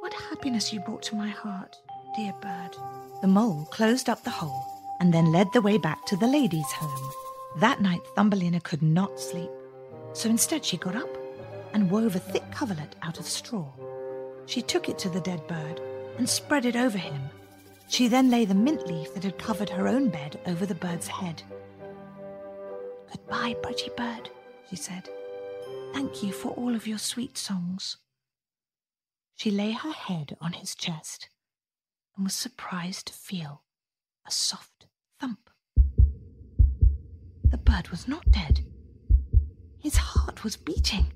What 0.00 0.12
happiness 0.12 0.74
you 0.74 0.80
brought 0.80 1.02
to 1.04 1.16
my 1.16 1.28
heart, 1.28 1.74
dear 2.14 2.34
bird. 2.42 2.76
The 3.22 3.26
mole 3.26 3.66
closed 3.70 4.10
up 4.10 4.22
the 4.22 4.30
hole 4.30 4.62
and 5.00 5.12
then 5.12 5.32
led 5.32 5.50
the 5.54 5.62
way 5.62 5.78
back 5.78 6.04
to 6.06 6.16
the 6.16 6.28
lady's 6.28 6.70
home. 6.72 7.10
That 7.60 7.80
night, 7.80 8.02
Thumbelina 8.14 8.60
could 8.60 8.82
not 8.82 9.18
sleep, 9.18 9.50
so 10.12 10.28
instead 10.28 10.66
she 10.66 10.76
got 10.76 10.96
up 10.96 11.08
and 11.72 11.90
wove 11.90 12.14
a 12.14 12.18
thick 12.18 12.44
coverlet 12.50 12.94
out 13.02 13.18
of 13.18 13.24
straw. 13.24 13.72
She 14.44 14.60
took 14.60 14.90
it 14.90 14.98
to 14.98 15.08
the 15.08 15.22
dead 15.22 15.46
bird 15.46 15.80
and 16.18 16.28
spread 16.28 16.66
it 16.66 16.76
over 16.76 16.98
him 16.98 17.30
she 17.88 18.08
then 18.08 18.30
lay 18.30 18.44
the 18.44 18.54
mint 18.54 18.86
leaf 18.86 19.14
that 19.14 19.24
had 19.24 19.38
covered 19.38 19.70
her 19.70 19.86
own 19.86 20.08
bed 20.08 20.40
over 20.46 20.66
the 20.66 20.74
bird's 20.74 21.08
head. 21.08 21.42
Goodbye, 23.10 23.54
pretty 23.62 23.90
bird, 23.96 24.30
she 24.68 24.76
said. 24.76 25.08
Thank 25.92 26.22
you 26.22 26.32
for 26.32 26.48
all 26.50 26.74
of 26.74 26.86
your 26.86 26.98
sweet 26.98 27.38
songs. 27.38 27.98
She 29.36 29.50
lay 29.50 29.72
her 29.72 29.92
head 29.92 30.36
on 30.40 30.52
his 30.52 30.74
chest 30.74 31.28
and 32.16 32.24
was 32.24 32.34
surprised 32.34 33.06
to 33.06 33.12
feel 33.12 33.62
a 34.26 34.30
soft 34.30 34.86
thump. 35.20 35.50
The 37.50 37.58
bird 37.58 37.90
was 37.90 38.08
not 38.08 38.30
dead. 38.30 38.60
His 39.78 39.96
heart 39.96 40.42
was 40.42 40.56
beating, 40.56 41.12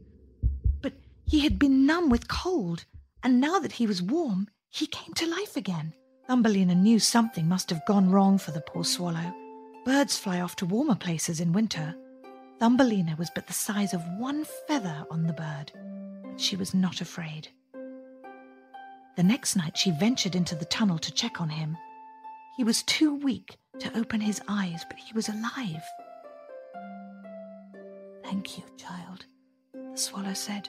but 0.81 0.93
he 1.25 1.41
had 1.41 1.59
been 1.59 1.87
numb 1.87 2.11
with 2.11 2.29
cold, 2.29 2.85
and 3.23 3.41
now 3.41 3.59
that 3.59 3.73
he 3.73 3.87
was 3.87 4.03
warm, 4.03 4.49
he 4.69 4.87
came 4.87 5.15
to 5.15 5.27
life 5.27 5.57
again. 5.57 5.95
Thumbelina 6.29 6.75
knew 6.75 6.99
something 6.99 7.49
must 7.49 7.71
have 7.71 7.87
gone 7.87 8.11
wrong 8.11 8.37
for 8.37 8.51
the 8.51 8.61
poor 8.61 8.85
swallow. 8.85 9.35
Birds 9.87 10.19
fly 10.19 10.43
off 10.43 10.55
to 10.57 10.67
warmer 10.67 10.95
places 10.95 11.41
in 11.41 11.55
winter. 11.55 11.97
Thumbelina 12.61 13.17
was 13.19 13.31
but 13.35 13.47
the 13.47 13.55
size 13.55 13.95
of 13.95 14.07
one 14.19 14.45
feather 14.67 15.07
on 15.11 15.27
the 15.27 15.33
bird, 15.33 15.73
but 16.23 16.39
she 16.39 16.55
was 16.55 16.75
not 16.75 17.01
afraid. 17.01 17.49
The 19.17 19.23
next 19.23 19.57
night 19.57 19.79
she 19.79 19.91
ventured 19.91 20.35
into 20.35 20.55
the 20.55 20.67
tunnel 20.67 20.99
to 20.99 21.15
check 21.15 21.41
on 21.41 21.49
him. 21.49 21.79
He 22.59 22.65
was 22.65 22.83
too 22.83 23.15
weak 23.15 23.57
to 23.79 23.97
open 23.99 24.21
his 24.21 24.43
eyes, 24.49 24.85
but 24.87 24.99
he 24.99 25.15
was 25.15 25.31
alive. 25.31 25.83
Thank 28.23 28.59
you, 28.59 28.65
child, 28.77 29.25
the 29.73 29.97
swallow 29.97 30.35
said. 30.35 30.69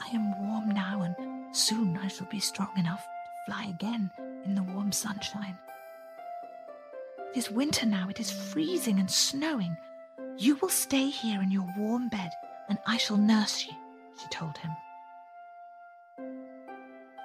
I 0.00 0.08
am 0.16 0.48
warm 0.48 0.70
now, 0.70 1.02
and 1.02 1.54
soon 1.54 1.98
I 1.98 2.08
shall 2.08 2.28
be 2.30 2.40
strong 2.40 2.70
enough 2.78 3.02
to 3.02 3.52
fly 3.52 3.64
again 3.64 4.10
in 4.44 4.54
the 4.54 4.62
warm 4.62 4.92
sunshine. 4.92 5.58
It 7.34 7.38
is 7.38 7.50
winter 7.50 7.86
now, 7.86 8.08
it 8.08 8.20
is 8.20 8.30
freezing 8.30 8.98
and 8.98 9.10
snowing. 9.10 9.76
You 10.36 10.56
will 10.56 10.68
stay 10.68 11.08
here 11.08 11.40
in 11.42 11.50
your 11.50 11.66
warm 11.78 12.08
bed, 12.08 12.30
and 12.68 12.78
I 12.86 12.96
shall 12.96 13.16
nurse 13.16 13.66
you, 13.66 13.72
she 14.20 14.28
told 14.28 14.58
him. 14.58 14.70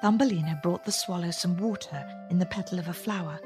Thumbelina 0.01 0.59
brought 0.61 0.85
the 0.85 0.91
swallow 0.91 1.31
some 1.31 1.57
water 1.57 2.05
in 2.29 2.39
the 2.39 2.45
petal 2.45 2.79
of 2.79 2.87
a 2.87 2.93
flower. 2.93 3.39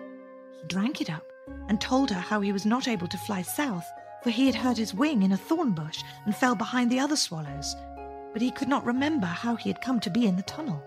He 0.54 0.68
drank 0.68 1.01
it 1.01 1.10
up 1.10 1.24
and 1.70 1.80
told 1.80 2.12
her 2.12 2.20
how 2.20 2.42
he 2.42 2.51
was 2.51 2.66
not 2.66 2.88
able 2.88 3.08
to 3.08 3.18
fly 3.18 3.42
south, 3.42 3.90
for 4.22 4.30
he 4.30 4.46
had 4.46 4.56
hurt 4.56 4.78
his 4.78 4.94
wing 4.94 5.24
in 5.24 5.32
a 5.32 5.38
thorn 5.38 5.72
bush 5.72 6.04
and 6.25 6.36
fell 6.36 6.54
behind 6.56 6.92
the 6.92 7.00
other 7.00 7.16
swallows. 7.16 7.75
But 8.34 8.42
he 8.42 8.51
could 8.51 8.68
not 8.68 8.86
remember 8.86 9.28
how 9.28 9.56
he 9.56 9.70
had 9.70 9.82
come 9.82 10.00
to 10.01 10.10
be 10.10 10.28
in 10.28 10.36
the 10.36 10.44
tunnel. 10.44 10.84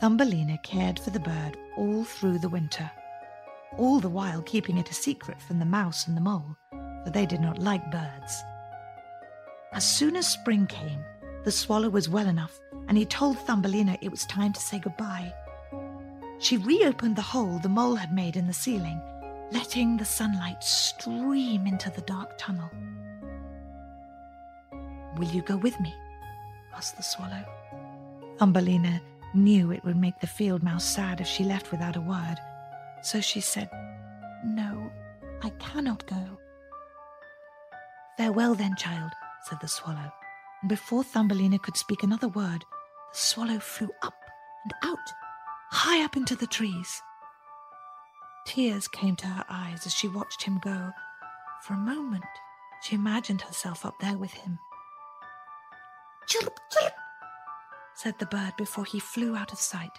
Thumbelina 0.00 0.58
cared 0.58 0.98
for 0.98 1.10
the 1.10 1.20
bird 1.20 1.56
all 1.76 2.04
through 2.04 2.38
the 2.38 2.50
winter, 2.50 2.90
all 3.78 3.98
the 3.98 4.10
while 4.10 4.42
keeping 4.42 4.76
it 4.76 4.90
a 4.90 4.94
secret 4.94 5.40
from 5.40 5.58
the 5.58 5.64
mouse 5.64 6.06
and 6.06 6.16
the 6.16 6.20
mole, 6.20 6.56
for 7.02 7.10
they 7.10 7.24
did 7.24 7.40
not 7.40 7.58
like 7.58 7.90
birds. 7.90 8.42
As 9.72 9.88
soon 9.88 10.16
as 10.16 10.26
spring 10.26 10.66
came, 10.66 11.02
the 11.44 11.50
swallow 11.50 11.88
was 11.88 12.10
well 12.10 12.26
enough, 12.26 12.58
and 12.88 12.98
he 12.98 13.06
told 13.06 13.38
Thumbelina 13.38 13.96
it 14.02 14.10
was 14.10 14.26
time 14.26 14.52
to 14.52 14.60
say 14.60 14.78
goodbye. 14.78 15.32
She 16.38 16.58
reopened 16.58 17.16
the 17.16 17.22
hole 17.22 17.58
the 17.58 17.68
mole 17.68 17.96
had 17.96 18.12
made 18.12 18.36
in 18.36 18.46
the 18.46 18.52
ceiling, 18.52 19.00
letting 19.50 19.96
the 19.96 20.04
sunlight 20.04 20.62
stream 20.62 21.66
into 21.66 21.90
the 21.90 22.02
dark 22.02 22.36
tunnel. 22.36 22.70
Will 25.16 25.28
you 25.28 25.40
go 25.40 25.56
with 25.56 25.80
me? 25.80 25.94
asked 26.74 26.98
the 26.98 27.02
swallow. 27.02 27.44
Thumbelina 28.38 29.00
knew 29.34 29.72
it 29.72 29.84
would 29.84 29.96
make 29.96 30.20
the 30.20 30.26
field 30.26 30.62
mouse 30.62 30.84
sad 30.84 31.20
if 31.20 31.26
she 31.26 31.44
left 31.44 31.70
without 31.70 31.96
a 31.96 32.00
word. 32.00 32.36
So 33.02 33.20
she 33.20 33.40
said, 33.40 33.70
No, 34.44 34.90
I 35.42 35.50
cannot 35.58 36.06
go. 36.06 36.38
Farewell 38.16 38.54
then, 38.54 38.76
child, 38.76 39.12
said 39.44 39.58
the 39.60 39.68
swallow, 39.68 40.12
and 40.62 40.68
before 40.68 41.04
Thumbelina 41.04 41.58
could 41.58 41.76
speak 41.76 42.02
another 42.02 42.28
word, 42.28 42.64
the 43.12 43.18
swallow 43.18 43.58
flew 43.58 43.90
up 44.02 44.14
and 44.64 44.74
out, 44.90 45.12
high 45.70 46.04
up 46.04 46.16
into 46.16 46.34
the 46.34 46.46
trees. 46.46 47.02
Tears 48.46 48.88
came 48.88 49.16
to 49.16 49.26
her 49.26 49.44
eyes 49.50 49.86
as 49.86 49.94
she 49.94 50.08
watched 50.08 50.44
him 50.44 50.58
go. 50.58 50.92
For 51.62 51.74
a 51.74 51.78
moment, 51.78 52.24
she 52.82 52.94
imagined 52.94 53.42
herself 53.42 53.84
up 53.84 53.98
there 54.00 54.16
with 54.16 54.32
him. 54.32 54.58
Chirp, 56.28 56.58
chirp, 56.72 56.92
said 57.96 58.14
the 58.18 58.26
bird 58.26 58.52
before 58.58 58.84
he 58.84 59.00
flew 59.00 59.34
out 59.34 59.52
of 59.52 59.58
sight. 59.58 59.98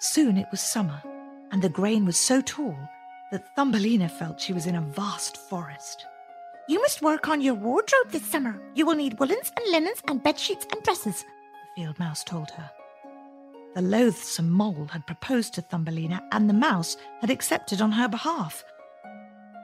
Soon 0.00 0.36
it 0.36 0.46
was 0.50 0.60
summer, 0.60 1.02
and 1.50 1.60
the 1.60 1.68
grain 1.68 2.04
was 2.04 2.16
so 2.16 2.40
tall 2.40 2.76
that 3.30 3.54
Thumbelina 3.54 4.08
felt 4.08 4.40
she 4.40 4.52
was 4.52 4.66
in 4.66 4.76
a 4.76 4.80
vast 4.80 5.36
forest. 5.36 6.06
You 6.68 6.80
must 6.80 7.02
work 7.02 7.28
on 7.28 7.40
your 7.40 7.54
wardrobe 7.54 8.10
this 8.10 8.24
summer. 8.24 8.60
You 8.74 8.86
will 8.86 8.94
need 8.94 9.18
woolens 9.18 9.52
and 9.56 9.72
linens 9.72 10.02
and 10.06 10.22
bed 10.22 10.38
sheets 10.38 10.66
and 10.72 10.82
dresses, 10.82 11.22
the 11.22 11.82
field 11.82 11.98
mouse 11.98 12.24
told 12.24 12.50
her. 12.50 12.70
The 13.74 13.82
loathsome 13.82 14.50
mole 14.50 14.88
had 14.90 15.06
proposed 15.06 15.54
to 15.54 15.62
Thumbelina, 15.62 16.22
and 16.32 16.48
the 16.48 16.54
mouse 16.54 16.96
had 17.20 17.30
accepted 17.30 17.80
on 17.82 17.92
her 17.92 18.08
behalf. 18.08 18.64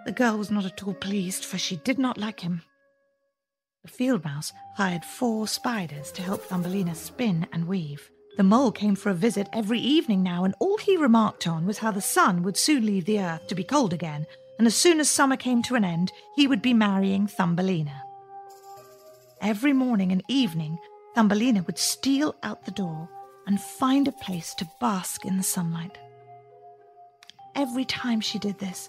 The 0.04 0.12
girl 0.12 0.37
was 0.37 0.50
not 0.50 0.66
at 0.66 0.83
all 0.83 0.94
pleased, 0.94 1.44
for 1.44 1.59
she 1.59 1.76
did 1.76 1.99
not 1.99 2.18
like 2.18 2.40
him. 2.40 2.62
The 3.85 3.91
field 3.91 4.25
mouse 4.25 4.53
hired 4.76 5.05
four 5.05 5.47
spiders 5.47 6.11
to 6.12 6.23
help 6.23 6.43
Thumbelina 6.43 6.95
spin 6.95 7.47
and 7.53 7.69
weave. 7.69 8.11
The 8.38 8.43
mole 8.43 8.73
came 8.73 8.97
for 8.97 9.11
a 9.11 9.14
visit 9.14 9.47
every 9.53 9.79
evening 9.79 10.23
now, 10.23 10.45
and 10.45 10.55
all 10.59 10.79
he 10.79 10.97
remarked 10.97 11.47
on 11.47 11.67
was 11.67 11.79
how 11.79 11.91
the 11.91 12.00
sun 12.00 12.43
would 12.43 12.57
soon 12.57 12.87
leave 12.87 13.05
the 13.05 13.21
earth 13.21 13.47
to 13.49 13.55
be 13.55 13.62
cold 13.62 13.93
again, 13.93 14.26
and 14.59 14.67
as 14.67 14.75
soon 14.75 15.00
as 15.00 15.11
summer 15.11 15.37
came 15.37 15.62
to 15.64 15.75
an 15.75 15.85
end, 15.85 16.12
he 16.35 16.47
would 16.47 16.62
be 16.62 16.73
marrying 16.73 17.26
Thumbelina. 17.26 18.03
Every 19.43 19.75
morning 19.75 20.12
and 20.12 20.25
evening, 20.29 20.79
Thumbelina 21.14 21.62
would 21.64 21.79
steal 21.79 22.35
out 22.43 22.64
the 22.64 22.71
door 22.71 23.11
and 23.47 23.61
find 23.61 24.09
a 24.09 24.12
place 24.12 24.55
to 24.55 24.71
bask 24.81 25.26
in 25.26 25.37
the 25.37 25.43
sunlight. 25.43 25.99
Every 27.55 27.85
time 27.85 28.23
she 28.23 28.38
did 28.38 28.59
this, 28.59 28.88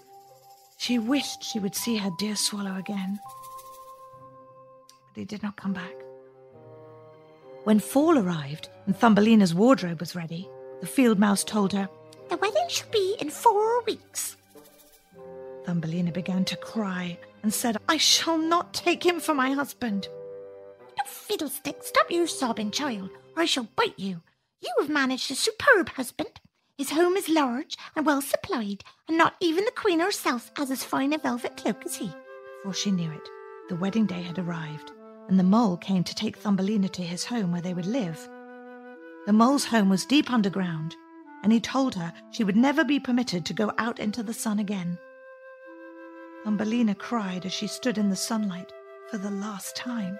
she 0.78 0.98
wished 0.98 1.44
she 1.44 1.58
would 1.58 1.74
see 1.74 1.96
her 1.98 2.10
dear 2.18 2.34
swallow 2.34 2.76
again. 2.76 3.20
He 5.16 5.24
did 5.24 5.42
not 5.42 5.56
come 5.56 5.72
back. 5.72 5.94
When 7.64 7.80
fall 7.80 8.18
arrived 8.18 8.68
and 8.84 8.94
Thumbelina's 8.94 9.54
wardrobe 9.54 9.98
was 9.98 10.14
ready, 10.14 10.48
the 10.80 10.86
field 10.86 11.18
mouse 11.18 11.42
told 11.42 11.72
her, 11.72 11.88
The 12.28 12.36
wedding 12.36 12.68
shall 12.68 12.90
be 12.90 13.16
in 13.18 13.30
four 13.30 13.82
weeks. 13.84 14.36
Thumbelina 15.64 16.12
began 16.12 16.44
to 16.44 16.56
cry 16.56 17.18
and 17.42 17.52
said, 17.52 17.78
I 17.88 17.96
shall 17.96 18.38
not 18.38 18.74
take 18.74 19.04
him 19.04 19.18
for 19.18 19.34
my 19.34 19.52
husband. 19.52 20.06
Fiddlestick, 21.06 21.82
stop 21.82 22.10
your 22.10 22.26
sobbing, 22.26 22.70
child, 22.70 23.10
or 23.34 23.42
I 23.42 23.46
shall 23.46 23.68
bite 23.74 23.98
you. 23.98 24.22
You 24.60 24.72
have 24.80 24.88
managed 24.88 25.30
a 25.30 25.34
superb 25.34 25.88
husband. 25.88 26.40
His 26.78 26.90
home 26.90 27.16
is 27.16 27.28
large 27.28 27.76
and 27.96 28.04
well 28.04 28.20
supplied, 28.20 28.84
and 29.08 29.16
not 29.16 29.34
even 29.40 29.64
the 29.64 29.72
queen 29.72 30.00
herself 30.00 30.52
has 30.56 30.70
as 30.70 30.84
fine 30.84 31.12
a 31.12 31.18
velvet 31.18 31.56
cloak 31.56 31.84
as 31.84 31.96
he. 31.96 32.10
Before 32.62 32.74
she 32.74 32.90
knew 32.90 33.10
it, 33.10 33.28
the 33.68 33.76
wedding 33.76 34.06
day 34.06 34.22
had 34.22 34.38
arrived, 34.38 34.92
and 35.28 35.38
the 35.38 35.44
mole 35.44 35.76
came 35.76 36.04
to 36.04 36.14
take 36.14 36.36
Thumbelina 36.36 36.88
to 36.90 37.02
his 37.02 37.24
home 37.24 37.52
where 37.52 37.60
they 37.60 37.74
would 37.74 37.86
live. 37.86 38.28
The 39.26 39.32
mole's 39.32 39.64
home 39.64 39.88
was 39.88 40.04
deep 40.04 40.30
underground, 40.30 40.94
and 41.42 41.52
he 41.52 41.60
told 41.60 41.94
her 41.96 42.12
she 42.30 42.44
would 42.44 42.56
never 42.56 42.84
be 42.84 43.00
permitted 43.00 43.44
to 43.46 43.54
go 43.54 43.72
out 43.78 43.98
into 43.98 44.22
the 44.22 44.34
sun 44.34 44.58
again. 44.58 44.98
Thumbelina 46.44 46.94
cried 46.94 47.44
as 47.44 47.52
she 47.52 47.66
stood 47.66 47.98
in 47.98 48.08
the 48.08 48.16
sunlight 48.16 48.72
for 49.10 49.18
the 49.18 49.30
last 49.30 49.74
time. 49.74 50.18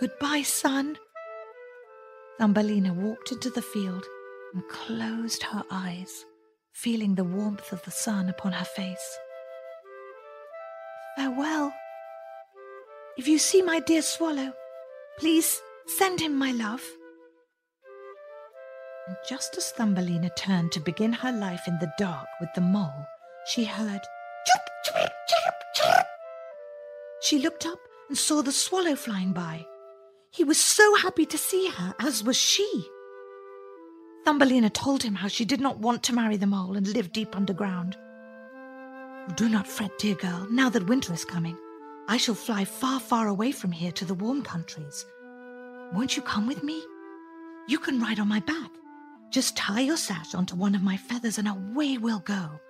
Goodbye, 0.00 0.42
sun. 0.42 0.98
Thumbelina 2.38 2.92
walked 2.92 3.30
into 3.30 3.50
the 3.50 3.62
field 3.62 4.04
and 4.54 4.66
closed 4.68 5.44
her 5.44 5.62
eyes, 5.70 6.24
feeling 6.72 7.14
the 7.14 7.24
warmth 7.24 7.72
of 7.72 7.84
the 7.84 7.90
sun 7.90 8.28
upon 8.28 8.52
her 8.52 8.64
face. 8.64 9.18
Farewell. 11.16 11.72
If 13.18 13.28
you 13.28 13.38
see 13.38 13.60
my 13.60 13.78
dear 13.80 14.00
swallow, 14.00 14.54
please 15.18 15.60
send 15.98 16.20
him 16.20 16.34
my 16.34 16.52
love. 16.52 16.82
And 19.06 19.16
just 19.28 19.54
as 19.58 19.70
Thumbelina 19.72 20.30
turned 20.30 20.72
to 20.72 20.80
begin 20.80 21.12
her 21.12 21.30
life 21.30 21.68
in 21.68 21.78
the 21.78 21.92
dark 21.98 22.26
with 22.40 22.48
the 22.54 22.62
mole, 22.62 23.06
she 23.46 23.64
heard 23.64 24.00
chirp, 24.46 24.62
chirp, 24.84 25.12
chirp, 25.28 25.54
chirp. 25.74 26.06
She 27.20 27.38
looked 27.38 27.66
up 27.66 27.78
and 28.08 28.16
saw 28.16 28.40
the 28.40 28.50
swallow 28.50 28.96
flying 28.96 29.34
by. 29.34 29.66
He 30.30 30.44
was 30.44 30.58
so 30.58 30.94
happy 30.96 31.26
to 31.26 31.36
see 31.36 31.68
her, 31.68 31.94
as 32.00 32.24
was 32.24 32.38
she. 32.38 32.86
Thumbelina 34.24 34.70
told 34.70 35.02
him 35.02 35.16
how 35.16 35.28
she 35.28 35.44
did 35.44 35.60
not 35.60 35.80
want 35.80 36.02
to 36.04 36.14
marry 36.14 36.38
the 36.38 36.46
mole 36.46 36.78
and 36.78 36.86
live 36.86 37.12
deep 37.12 37.36
underground. 37.36 37.94
Do 39.36 39.50
not 39.50 39.66
fret, 39.66 39.98
dear 39.98 40.14
girl, 40.14 40.46
now 40.50 40.70
that 40.70 40.86
winter 40.86 41.12
is 41.12 41.26
coming. 41.26 41.58
I 42.08 42.16
shall 42.16 42.34
fly 42.34 42.64
far, 42.64 43.00
far 43.00 43.28
away 43.28 43.52
from 43.52 43.72
here 43.72 43.92
to 43.92 44.04
the 44.04 44.14
warm 44.14 44.42
countries. 44.42 45.06
Won't 45.92 46.16
you 46.16 46.22
come 46.22 46.46
with 46.46 46.62
me? 46.62 46.82
You 47.68 47.78
can 47.78 48.00
ride 48.00 48.20
on 48.20 48.28
my 48.28 48.40
back. 48.40 48.70
Just 49.30 49.56
tie 49.56 49.80
your 49.80 49.96
sash 49.96 50.34
onto 50.34 50.56
one 50.56 50.74
of 50.74 50.82
my 50.82 50.96
feathers 50.96 51.38
and 51.38 51.48
away 51.48 51.96
we'll 51.98 52.20
go 52.20 52.60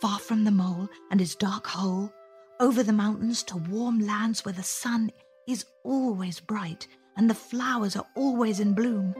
far 0.00 0.18
from 0.18 0.44
the 0.44 0.50
mole 0.50 0.88
and 1.10 1.20
his 1.20 1.34
dark 1.34 1.66
hole, 1.66 2.12
over 2.58 2.82
the 2.82 2.92
mountains 2.92 3.42
to 3.42 3.56
warm 3.56 4.00
lands 4.00 4.44
where 4.44 4.54
the 4.54 4.62
sun 4.62 5.10
is 5.46 5.64
always 5.84 6.40
bright 6.40 6.86
and 7.16 7.28
the 7.28 7.34
flowers 7.34 7.96
are 7.96 8.06
always 8.16 8.60
in 8.60 8.72
bloom. 8.72 9.14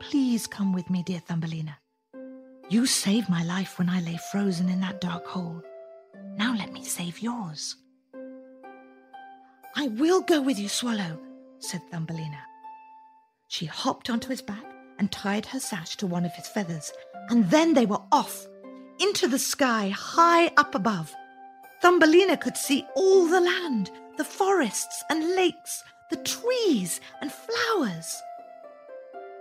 Please 0.00 0.46
come 0.46 0.72
with 0.72 0.88
me, 0.88 1.02
dear 1.02 1.20
Thumbelina. 1.20 1.76
You 2.68 2.86
saved 2.86 3.28
my 3.28 3.42
life 3.44 3.78
when 3.78 3.88
I 3.88 4.00
lay 4.00 4.18
frozen 4.30 4.68
in 4.68 4.80
that 4.80 5.00
dark 5.00 5.26
hole. 5.26 5.62
Now 6.36 6.54
let 6.54 6.72
me 6.72 6.84
save 6.84 7.20
yours. 7.20 7.76
I 9.76 9.88
will 9.88 10.22
go 10.22 10.40
with 10.40 10.58
you, 10.58 10.68
Swallow, 10.68 11.18
said 11.58 11.82
Thumbelina. 11.90 12.38
She 13.48 13.66
hopped 13.66 14.10
onto 14.10 14.28
his 14.28 14.42
back 14.42 14.64
and 14.98 15.10
tied 15.10 15.46
her 15.46 15.60
sash 15.60 15.96
to 15.96 16.06
one 16.06 16.24
of 16.24 16.32
his 16.32 16.48
feathers, 16.48 16.92
and 17.30 17.48
then 17.50 17.74
they 17.74 17.86
were 17.86 18.02
off 18.10 18.46
into 19.00 19.28
the 19.28 19.38
sky 19.38 19.88
high 19.88 20.48
up 20.56 20.74
above. 20.74 21.14
Thumbelina 21.80 22.36
could 22.36 22.56
see 22.56 22.84
all 22.96 23.26
the 23.26 23.40
land, 23.40 23.90
the 24.16 24.24
forests 24.24 25.04
and 25.10 25.36
lakes, 25.36 25.84
the 26.10 26.16
trees 26.16 27.00
and 27.20 27.30
flowers. 27.32 28.20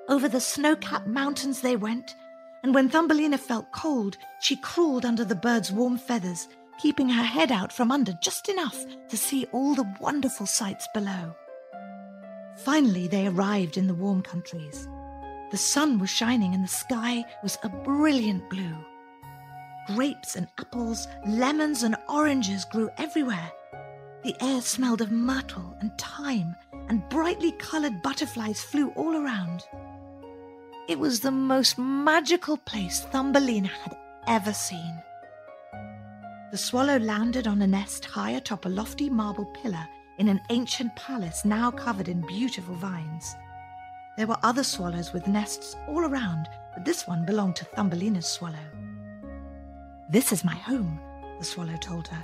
Over 0.08 0.28
the 0.30 0.40
snow 0.40 0.76
capped 0.76 1.08
mountains 1.08 1.62
they 1.62 1.76
went, 1.76 2.16
and 2.64 2.74
when 2.74 2.90
Thumbelina 2.90 3.38
felt 3.38 3.72
cold, 3.72 4.18
she 4.40 4.56
crawled 4.58 5.06
under 5.06 5.26
the 5.26 5.36
bird's 5.36 5.72
warm 5.72 5.98
feathers, 5.98 6.48
keeping 6.78 7.10
her 7.10 7.24
head 7.24 7.52
out 7.52 7.72
from 7.72 7.92
under 7.92 8.14
just 8.22 8.50
enough 8.50 8.86
to 9.10 9.18
see 9.18 9.46
all 9.52 9.76
the 9.76 9.92
wonderful 10.00 10.46
sights 10.46 10.88
below. 10.94 11.36
Finally, 12.58 13.08
they 13.08 13.28
arrived 13.28 13.78
in 13.78 13.88
the 13.88 13.94
warm 13.94 14.22
countries. 14.22 14.88
The 15.52 15.58
sun 15.58 16.00
was 16.00 16.10
shining 16.10 16.54
and 16.54 16.64
the 16.64 16.68
sky 16.68 17.24
was 17.44 17.58
a 17.64 17.70
brilliant 17.70 18.50
blue. 18.50 18.78
Grapes 19.88 20.36
and 20.36 20.48
apples, 20.60 21.08
lemons 21.26 21.84
and 21.84 21.96
oranges 22.10 22.66
grew 22.66 22.90
everywhere. 22.98 23.52
The 24.24 24.36
air 24.44 24.62
smelled 24.62 25.02
of 25.02 25.12
myrtle 25.12 25.78
and 25.80 25.98
thyme, 25.98 26.56
and 26.90 27.08
brightly 27.10 27.54
coloured 27.54 28.02
butterflies 28.02 28.62
flew 28.62 28.90
all 28.90 29.16
around. 29.16 29.64
It 30.90 31.00
was 31.00 31.20
the 31.20 31.32
most 31.32 31.78
magical 31.78 32.58
place 32.58 33.02
Thumbelina 33.02 33.68
had 33.68 33.98
ever 34.28 34.54
seen. 34.54 35.02
The 36.50 36.58
swallow 36.58 36.98
landed 36.98 37.46
on 37.46 37.62
a 37.62 37.68
nest 37.68 38.06
high 38.06 38.32
atop 38.32 38.66
a 38.66 38.70
lofty 38.70 39.10
marble 39.10 39.46
pillar 39.48 39.86
in 40.18 40.30
an 40.30 40.40
ancient 40.50 40.96
palace 40.96 41.44
now 41.44 41.70
covered 41.70 42.08
in 42.08 42.26
beautiful 42.26 42.74
vines. 42.76 43.36
There 44.16 44.28
were 44.28 44.38
other 44.44 44.64
swallows 44.64 45.12
with 45.12 45.28
nests 45.28 45.76
all 45.90 46.06
around, 46.06 46.48
but 46.74 46.86
this 46.86 47.06
one 47.06 47.26
belonged 47.26 47.58
to 47.58 47.66
Thumbelina's 47.66 48.28
swallow. 48.28 48.66
This 50.10 50.32
is 50.32 50.46
my 50.46 50.56
home, 50.56 51.02
the 51.38 51.44
swallow 51.44 51.76
told 51.76 52.08
her. 52.08 52.24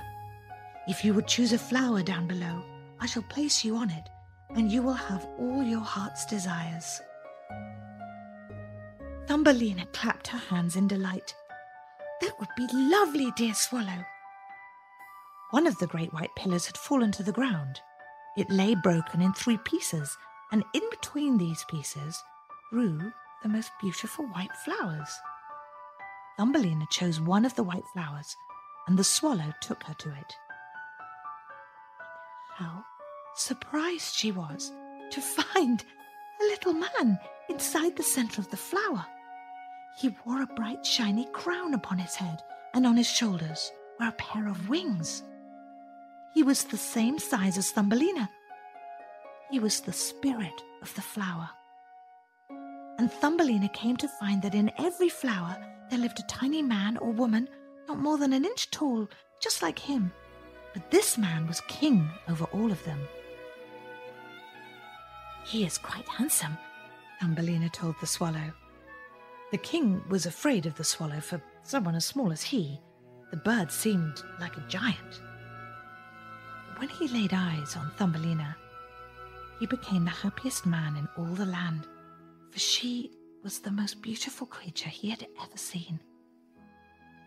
If 0.88 1.04
you 1.04 1.12
would 1.12 1.28
choose 1.28 1.52
a 1.52 1.58
flower 1.58 2.02
down 2.02 2.26
below, 2.26 2.64
I 3.00 3.06
shall 3.06 3.24
place 3.24 3.62
you 3.62 3.76
on 3.76 3.90
it, 3.90 4.08
and 4.56 4.72
you 4.72 4.82
will 4.82 4.94
have 4.94 5.28
all 5.38 5.62
your 5.62 5.80
heart's 5.80 6.24
desires. 6.24 7.02
Thumbelina 9.26 9.84
clapped 9.92 10.28
her 10.28 10.38
hands 10.38 10.76
in 10.76 10.88
delight. 10.88 11.34
That 12.22 12.40
would 12.40 12.48
be 12.56 12.66
lovely, 12.72 13.30
dear 13.36 13.52
swallow. 13.52 14.04
One 15.54 15.68
of 15.68 15.78
the 15.78 15.86
great 15.86 16.12
white 16.12 16.34
pillars 16.34 16.66
had 16.66 16.76
fallen 16.76 17.12
to 17.12 17.22
the 17.22 17.30
ground. 17.30 17.80
It 18.36 18.50
lay 18.50 18.74
broken 18.74 19.22
in 19.22 19.32
three 19.32 19.56
pieces, 19.58 20.18
and 20.50 20.64
in 20.74 20.82
between 20.90 21.38
these 21.38 21.64
pieces 21.70 22.20
grew 22.70 23.12
the 23.40 23.48
most 23.48 23.70
beautiful 23.80 24.26
white 24.26 24.50
flowers. 24.64 25.08
Thumbelina 26.36 26.86
chose 26.90 27.20
one 27.20 27.44
of 27.44 27.54
the 27.54 27.62
white 27.62 27.84
flowers, 27.92 28.34
and 28.88 28.98
the 28.98 29.04
swallow 29.04 29.54
took 29.60 29.84
her 29.84 29.94
to 29.94 30.08
it. 30.08 30.34
How 32.56 32.84
surprised 33.36 34.16
she 34.16 34.32
was 34.32 34.72
to 35.12 35.20
find 35.38 35.84
a 36.40 36.44
little 36.46 36.72
man 36.72 37.16
inside 37.48 37.94
the 37.94 38.02
center 38.02 38.40
of 38.40 38.50
the 38.50 38.56
flower. 38.56 39.06
He 40.00 40.16
wore 40.26 40.42
a 40.42 40.52
bright, 40.56 40.84
shiny 40.84 41.28
crown 41.32 41.74
upon 41.74 41.98
his 41.98 42.16
head, 42.16 42.40
and 42.74 42.84
on 42.84 42.96
his 42.96 43.08
shoulders 43.08 43.70
were 44.00 44.08
a 44.08 44.12
pair 44.18 44.48
of 44.48 44.68
wings. 44.68 45.22
He 46.34 46.42
was 46.42 46.64
the 46.64 46.76
same 46.76 47.18
size 47.18 47.56
as 47.56 47.70
Thumbelina. 47.70 48.28
He 49.50 49.60
was 49.60 49.80
the 49.80 49.92
spirit 49.92 50.62
of 50.82 50.92
the 50.94 51.00
flower. 51.00 51.48
And 52.98 53.10
Thumbelina 53.10 53.68
came 53.68 53.96
to 53.98 54.08
find 54.20 54.42
that 54.42 54.54
in 54.54 54.72
every 54.78 55.08
flower 55.08 55.56
there 55.90 55.98
lived 55.98 56.18
a 56.18 56.26
tiny 56.26 56.60
man 56.60 56.96
or 56.96 57.12
woman, 57.12 57.48
not 57.86 57.98
more 57.98 58.18
than 58.18 58.32
an 58.32 58.44
inch 58.44 58.70
tall, 58.70 59.08
just 59.40 59.62
like 59.62 59.78
him. 59.78 60.12
But 60.72 60.90
this 60.90 61.16
man 61.16 61.46
was 61.46 61.60
king 61.68 62.10
over 62.28 62.44
all 62.46 62.72
of 62.72 62.82
them. 62.84 62.98
He 65.44 65.64
is 65.64 65.78
quite 65.78 66.08
handsome, 66.08 66.56
Thumbelina 67.20 67.68
told 67.68 67.94
the 68.00 68.06
swallow. 68.06 68.52
The 69.52 69.58
king 69.58 70.02
was 70.08 70.26
afraid 70.26 70.66
of 70.66 70.74
the 70.74 70.82
swallow 70.84 71.20
for 71.20 71.40
someone 71.62 71.94
as 71.94 72.04
small 72.04 72.32
as 72.32 72.42
he. 72.42 72.80
The 73.30 73.36
bird 73.36 73.70
seemed 73.70 74.22
like 74.40 74.56
a 74.56 74.66
giant. 74.68 75.20
When 76.78 76.88
he 76.88 77.08
laid 77.08 77.32
eyes 77.32 77.76
on 77.76 77.90
Thumbelina, 77.96 78.56
he 79.60 79.66
became 79.66 80.04
the 80.04 80.10
happiest 80.10 80.66
man 80.66 80.96
in 80.96 81.08
all 81.16 81.34
the 81.34 81.46
land, 81.46 81.86
for 82.50 82.58
she 82.58 83.10
was 83.42 83.60
the 83.60 83.70
most 83.70 84.02
beautiful 84.02 84.46
creature 84.46 84.88
he 84.88 85.10
had 85.10 85.26
ever 85.40 85.56
seen. 85.56 86.00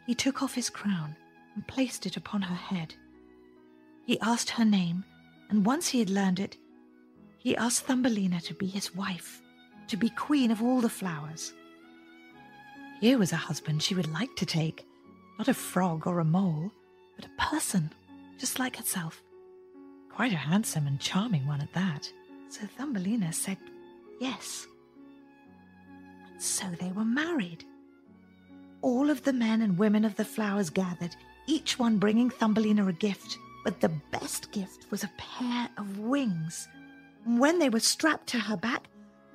He 0.06 0.16
took 0.16 0.44
off 0.44 0.54
his 0.54 0.70
crown 0.70 1.16
and 1.56 1.68
placed 1.68 2.06
it 2.06 2.18
upon 2.18 2.42
her 2.42 2.56
head. 2.56 2.96
He 4.06 4.20
asked 4.20 4.52
her 4.52 4.66
name, 4.66 5.06
and 5.50 5.66
once 5.66 5.88
he 5.88 6.00
had 6.00 6.10
learned 6.10 6.40
it, 6.40 6.58
he 7.38 7.56
asked 7.56 7.86
Thumbelina 7.86 8.42
to 8.42 8.54
be 8.54 8.68
his 8.68 8.96
wife, 8.96 9.42
to 9.88 9.98
be 9.98 10.10
queen 10.10 10.52
of 10.52 10.62
all 10.62 10.82
the 10.82 10.90
flowers. 10.90 11.54
Here 13.00 13.18
was 13.18 13.32
a 13.32 13.38
husband 13.38 13.82
she 13.82 13.96
would 13.96 14.12
like 14.12 14.36
to 14.36 14.46
take, 14.46 14.86
not 15.38 15.48
a 15.48 15.54
frog 15.54 16.06
or 16.06 16.20
a 16.20 16.26
mole, 16.26 16.72
but 17.16 17.26
a 17.26 17.42
person, 17.42 17.94
just 18.38 18.60
like 18.60 18.76
herself. 18.76 19.22
Quite 20.18 20.34
a 20.34 20.36
handsome 20.36 20.88
and 20.88 21.00
charming 21.00 21.46
one 21.46 21.62
at 21.62 21.72
that. 21.74 22.12
So 22.50 22.62
Thumbelina 22.66 23.32
said 23.32 23.60
yes. 24.20 24.66
And 26.32 26.42
so 26.42 26.66
they 26.80 26.92
were 26.92 27.06
married. 27.06 27.64
All 28.82 29.12
of 29.12 29.22
the 29.22 29.32
men 29.32 29.62
and 29.62 29.78
women 29.78 30.04
of 30.04 30.16
the 30.16 30.26
flowers 30.26 30.72
gathered, 30.72 31.16
each 31.46 31.78
one 31.78 32.00
bringing 32.00 32.32
Thumbelina 32.32 32.88
a 32.88 32.94
gift. 32.94 33.38
But 33.64 33.80
the 33.80 33.92
best 34.12 34.52
gift 34.52 34.88
was 34.90 35.04
a 35.04 35.12
pair 35.20 35.70
of 35.78 36.00
wings. 36.00 36.68
And 37.24 37.38
when 37.40 37.60
they 37.60 37.70
were 37.70 37.80
strapped 37.80 38.26
to 38.30 38.40
her 38.40 38.58
back, 38.58 38.88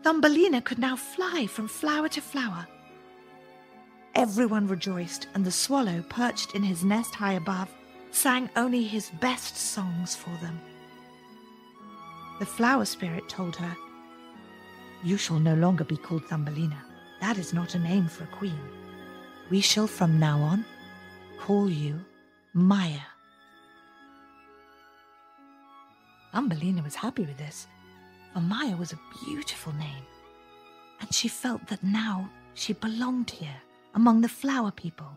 Thumbelina 0.02 0.62
could 0.62 0.80
now 0.80 0.96
fly 0.96 1.46
from 1.46 1.68
flower 1.68 2.08
to 2.08 2.20
flower. 2.20 2.66
Everyone 4.16 4.66
rejoiced, 4.66 5.28
and 5.34 5.44
the 5.44 5.52
swallow, 5.52 6.02
perched 6.08 6.56
in 6.56 6.64
his 6.64 6.82
nest 6.84 7.14
high 7.14 7.34
above, 7.34 7.72
sang 8.10 8.50
only 8.56 8.82
his 8.82 9.10
best 9.20 9.56
songs 9.56 10.16
for 10.16 10.36
them. 10.40 10.60
The 12.42 12.46
flower 12.46 12.84
spirit 12.84 13.28
told 13.28 13.54
her, 13.54 13.76
You 15.04 15.16
shall 15.16 15.38
no 15.38 15.54
longer 15.54 15.84
be 15.84 15.96
called 15.96 16.24
Thumbelina. 16.24 16.82
That 17.20 17.38
is 17.38 17.52
not 17.52 17.76
a 17.76 17.78
name 17.78 18.08
for 18.08 18.24
a 18.24 18.36
queen. 18.38 18.58
We 19.48 19.60
shall 19.60 19.86
from 19.86 20.18
now 20.18 20.40
on 20.40 20.64
call 21.38 21.70
you 21.70 22.04
Maia. 22.52 23.06
Thumbelina 26.32 26.82
was 26.82 26.96
happy 26.96 27.22
with 27.22 27.38
this, 27.38 27.68
for 28.32 28.40
Maia 28.40 28.76
was 28.76 28.92
a 28.92 28.98
beautiful 29.24 29.72
name, 29.74 30.04
and 31.00 31.14
she 31.14 31.28
felt 31.28 31.68
that 31.68 31.84
now 31.84 32.28
she 32.54 32.72
belonged 32.72 33.30
here 33.30 33.62
among 33.94 34.20
the 34.20 34.28
flower 34.28 34.72
people. 34.72 35.16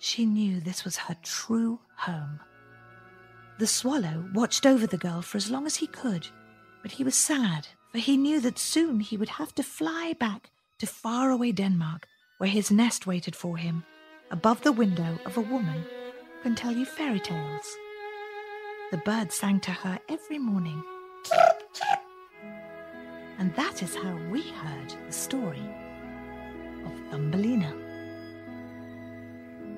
She 0.00 0.26
knew 0.26 0.58
this 0.58 0.84
was 0.84 0.96
her 0.96 1.16
true 1.22 1.78
home. 1.94 2.40
The 3.58 3.66
swallow 3.66 4.28
watched 4.34 4.66
over 4.66 4.86
the 4.86 4.98
girl 4.98 5.22
for 5.22 5.38
as 5.38 5.50
long 5.50 5.64
as 5.64 5.76
he 5.76 5.86
could, 5.86 6.28
but 6.82 6.92
he 6.92 7.04
was 7.04 7.14
sad, 7.14 7.66
for 7.90 7.98
he 7.98 8.18
knew 8.18 8.38
that 8.40 8.58
soon 8.58 9.00
he 9.00 9.16
would 9.16 9.30
have 9.30 9.54
to 9.54 9.62
fly 9.62 10.14
back 10.20 10.50
to 10.78 10.86
faraway 10.86 11.52
Denmark, 11.52 12.06
where 12.36 12.50
his 12.50 12.70
nest 12.70 13.06
waited 13.06 13.34
for 13.34 13.56
him, 13.56 13.82
above 14.30 14.62
the 14.62 14.72
window 14.72 15.18
of 15.24 15.38
a 15.38 15.40
woman 15.40 15.82
who 15.82 16.42
can 16.42 16.54
tell 16.54 16.72
you 16.76 16.84
fairy 16.84 17.18
tales. 17.18 17.76
The 18.90 18.98
bird 18.98 19.32
sang 19.32 19.60
to 19.60 19.70
her 19.70 19.98
every 20.08 20.38
morning. 20.38 20.82
And 23.38 23.54
that 23.54 23.82
is 23.82 23.94
how 23.94 24.18
we 24.30 24.42
heard 24.42 24.94
the 25.06 25.12
story 25.12 25.64
of 26.84 26.92
Thumbelina. 27.10 27.72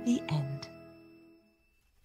The 0.04 0.20
end. 0.28 0.68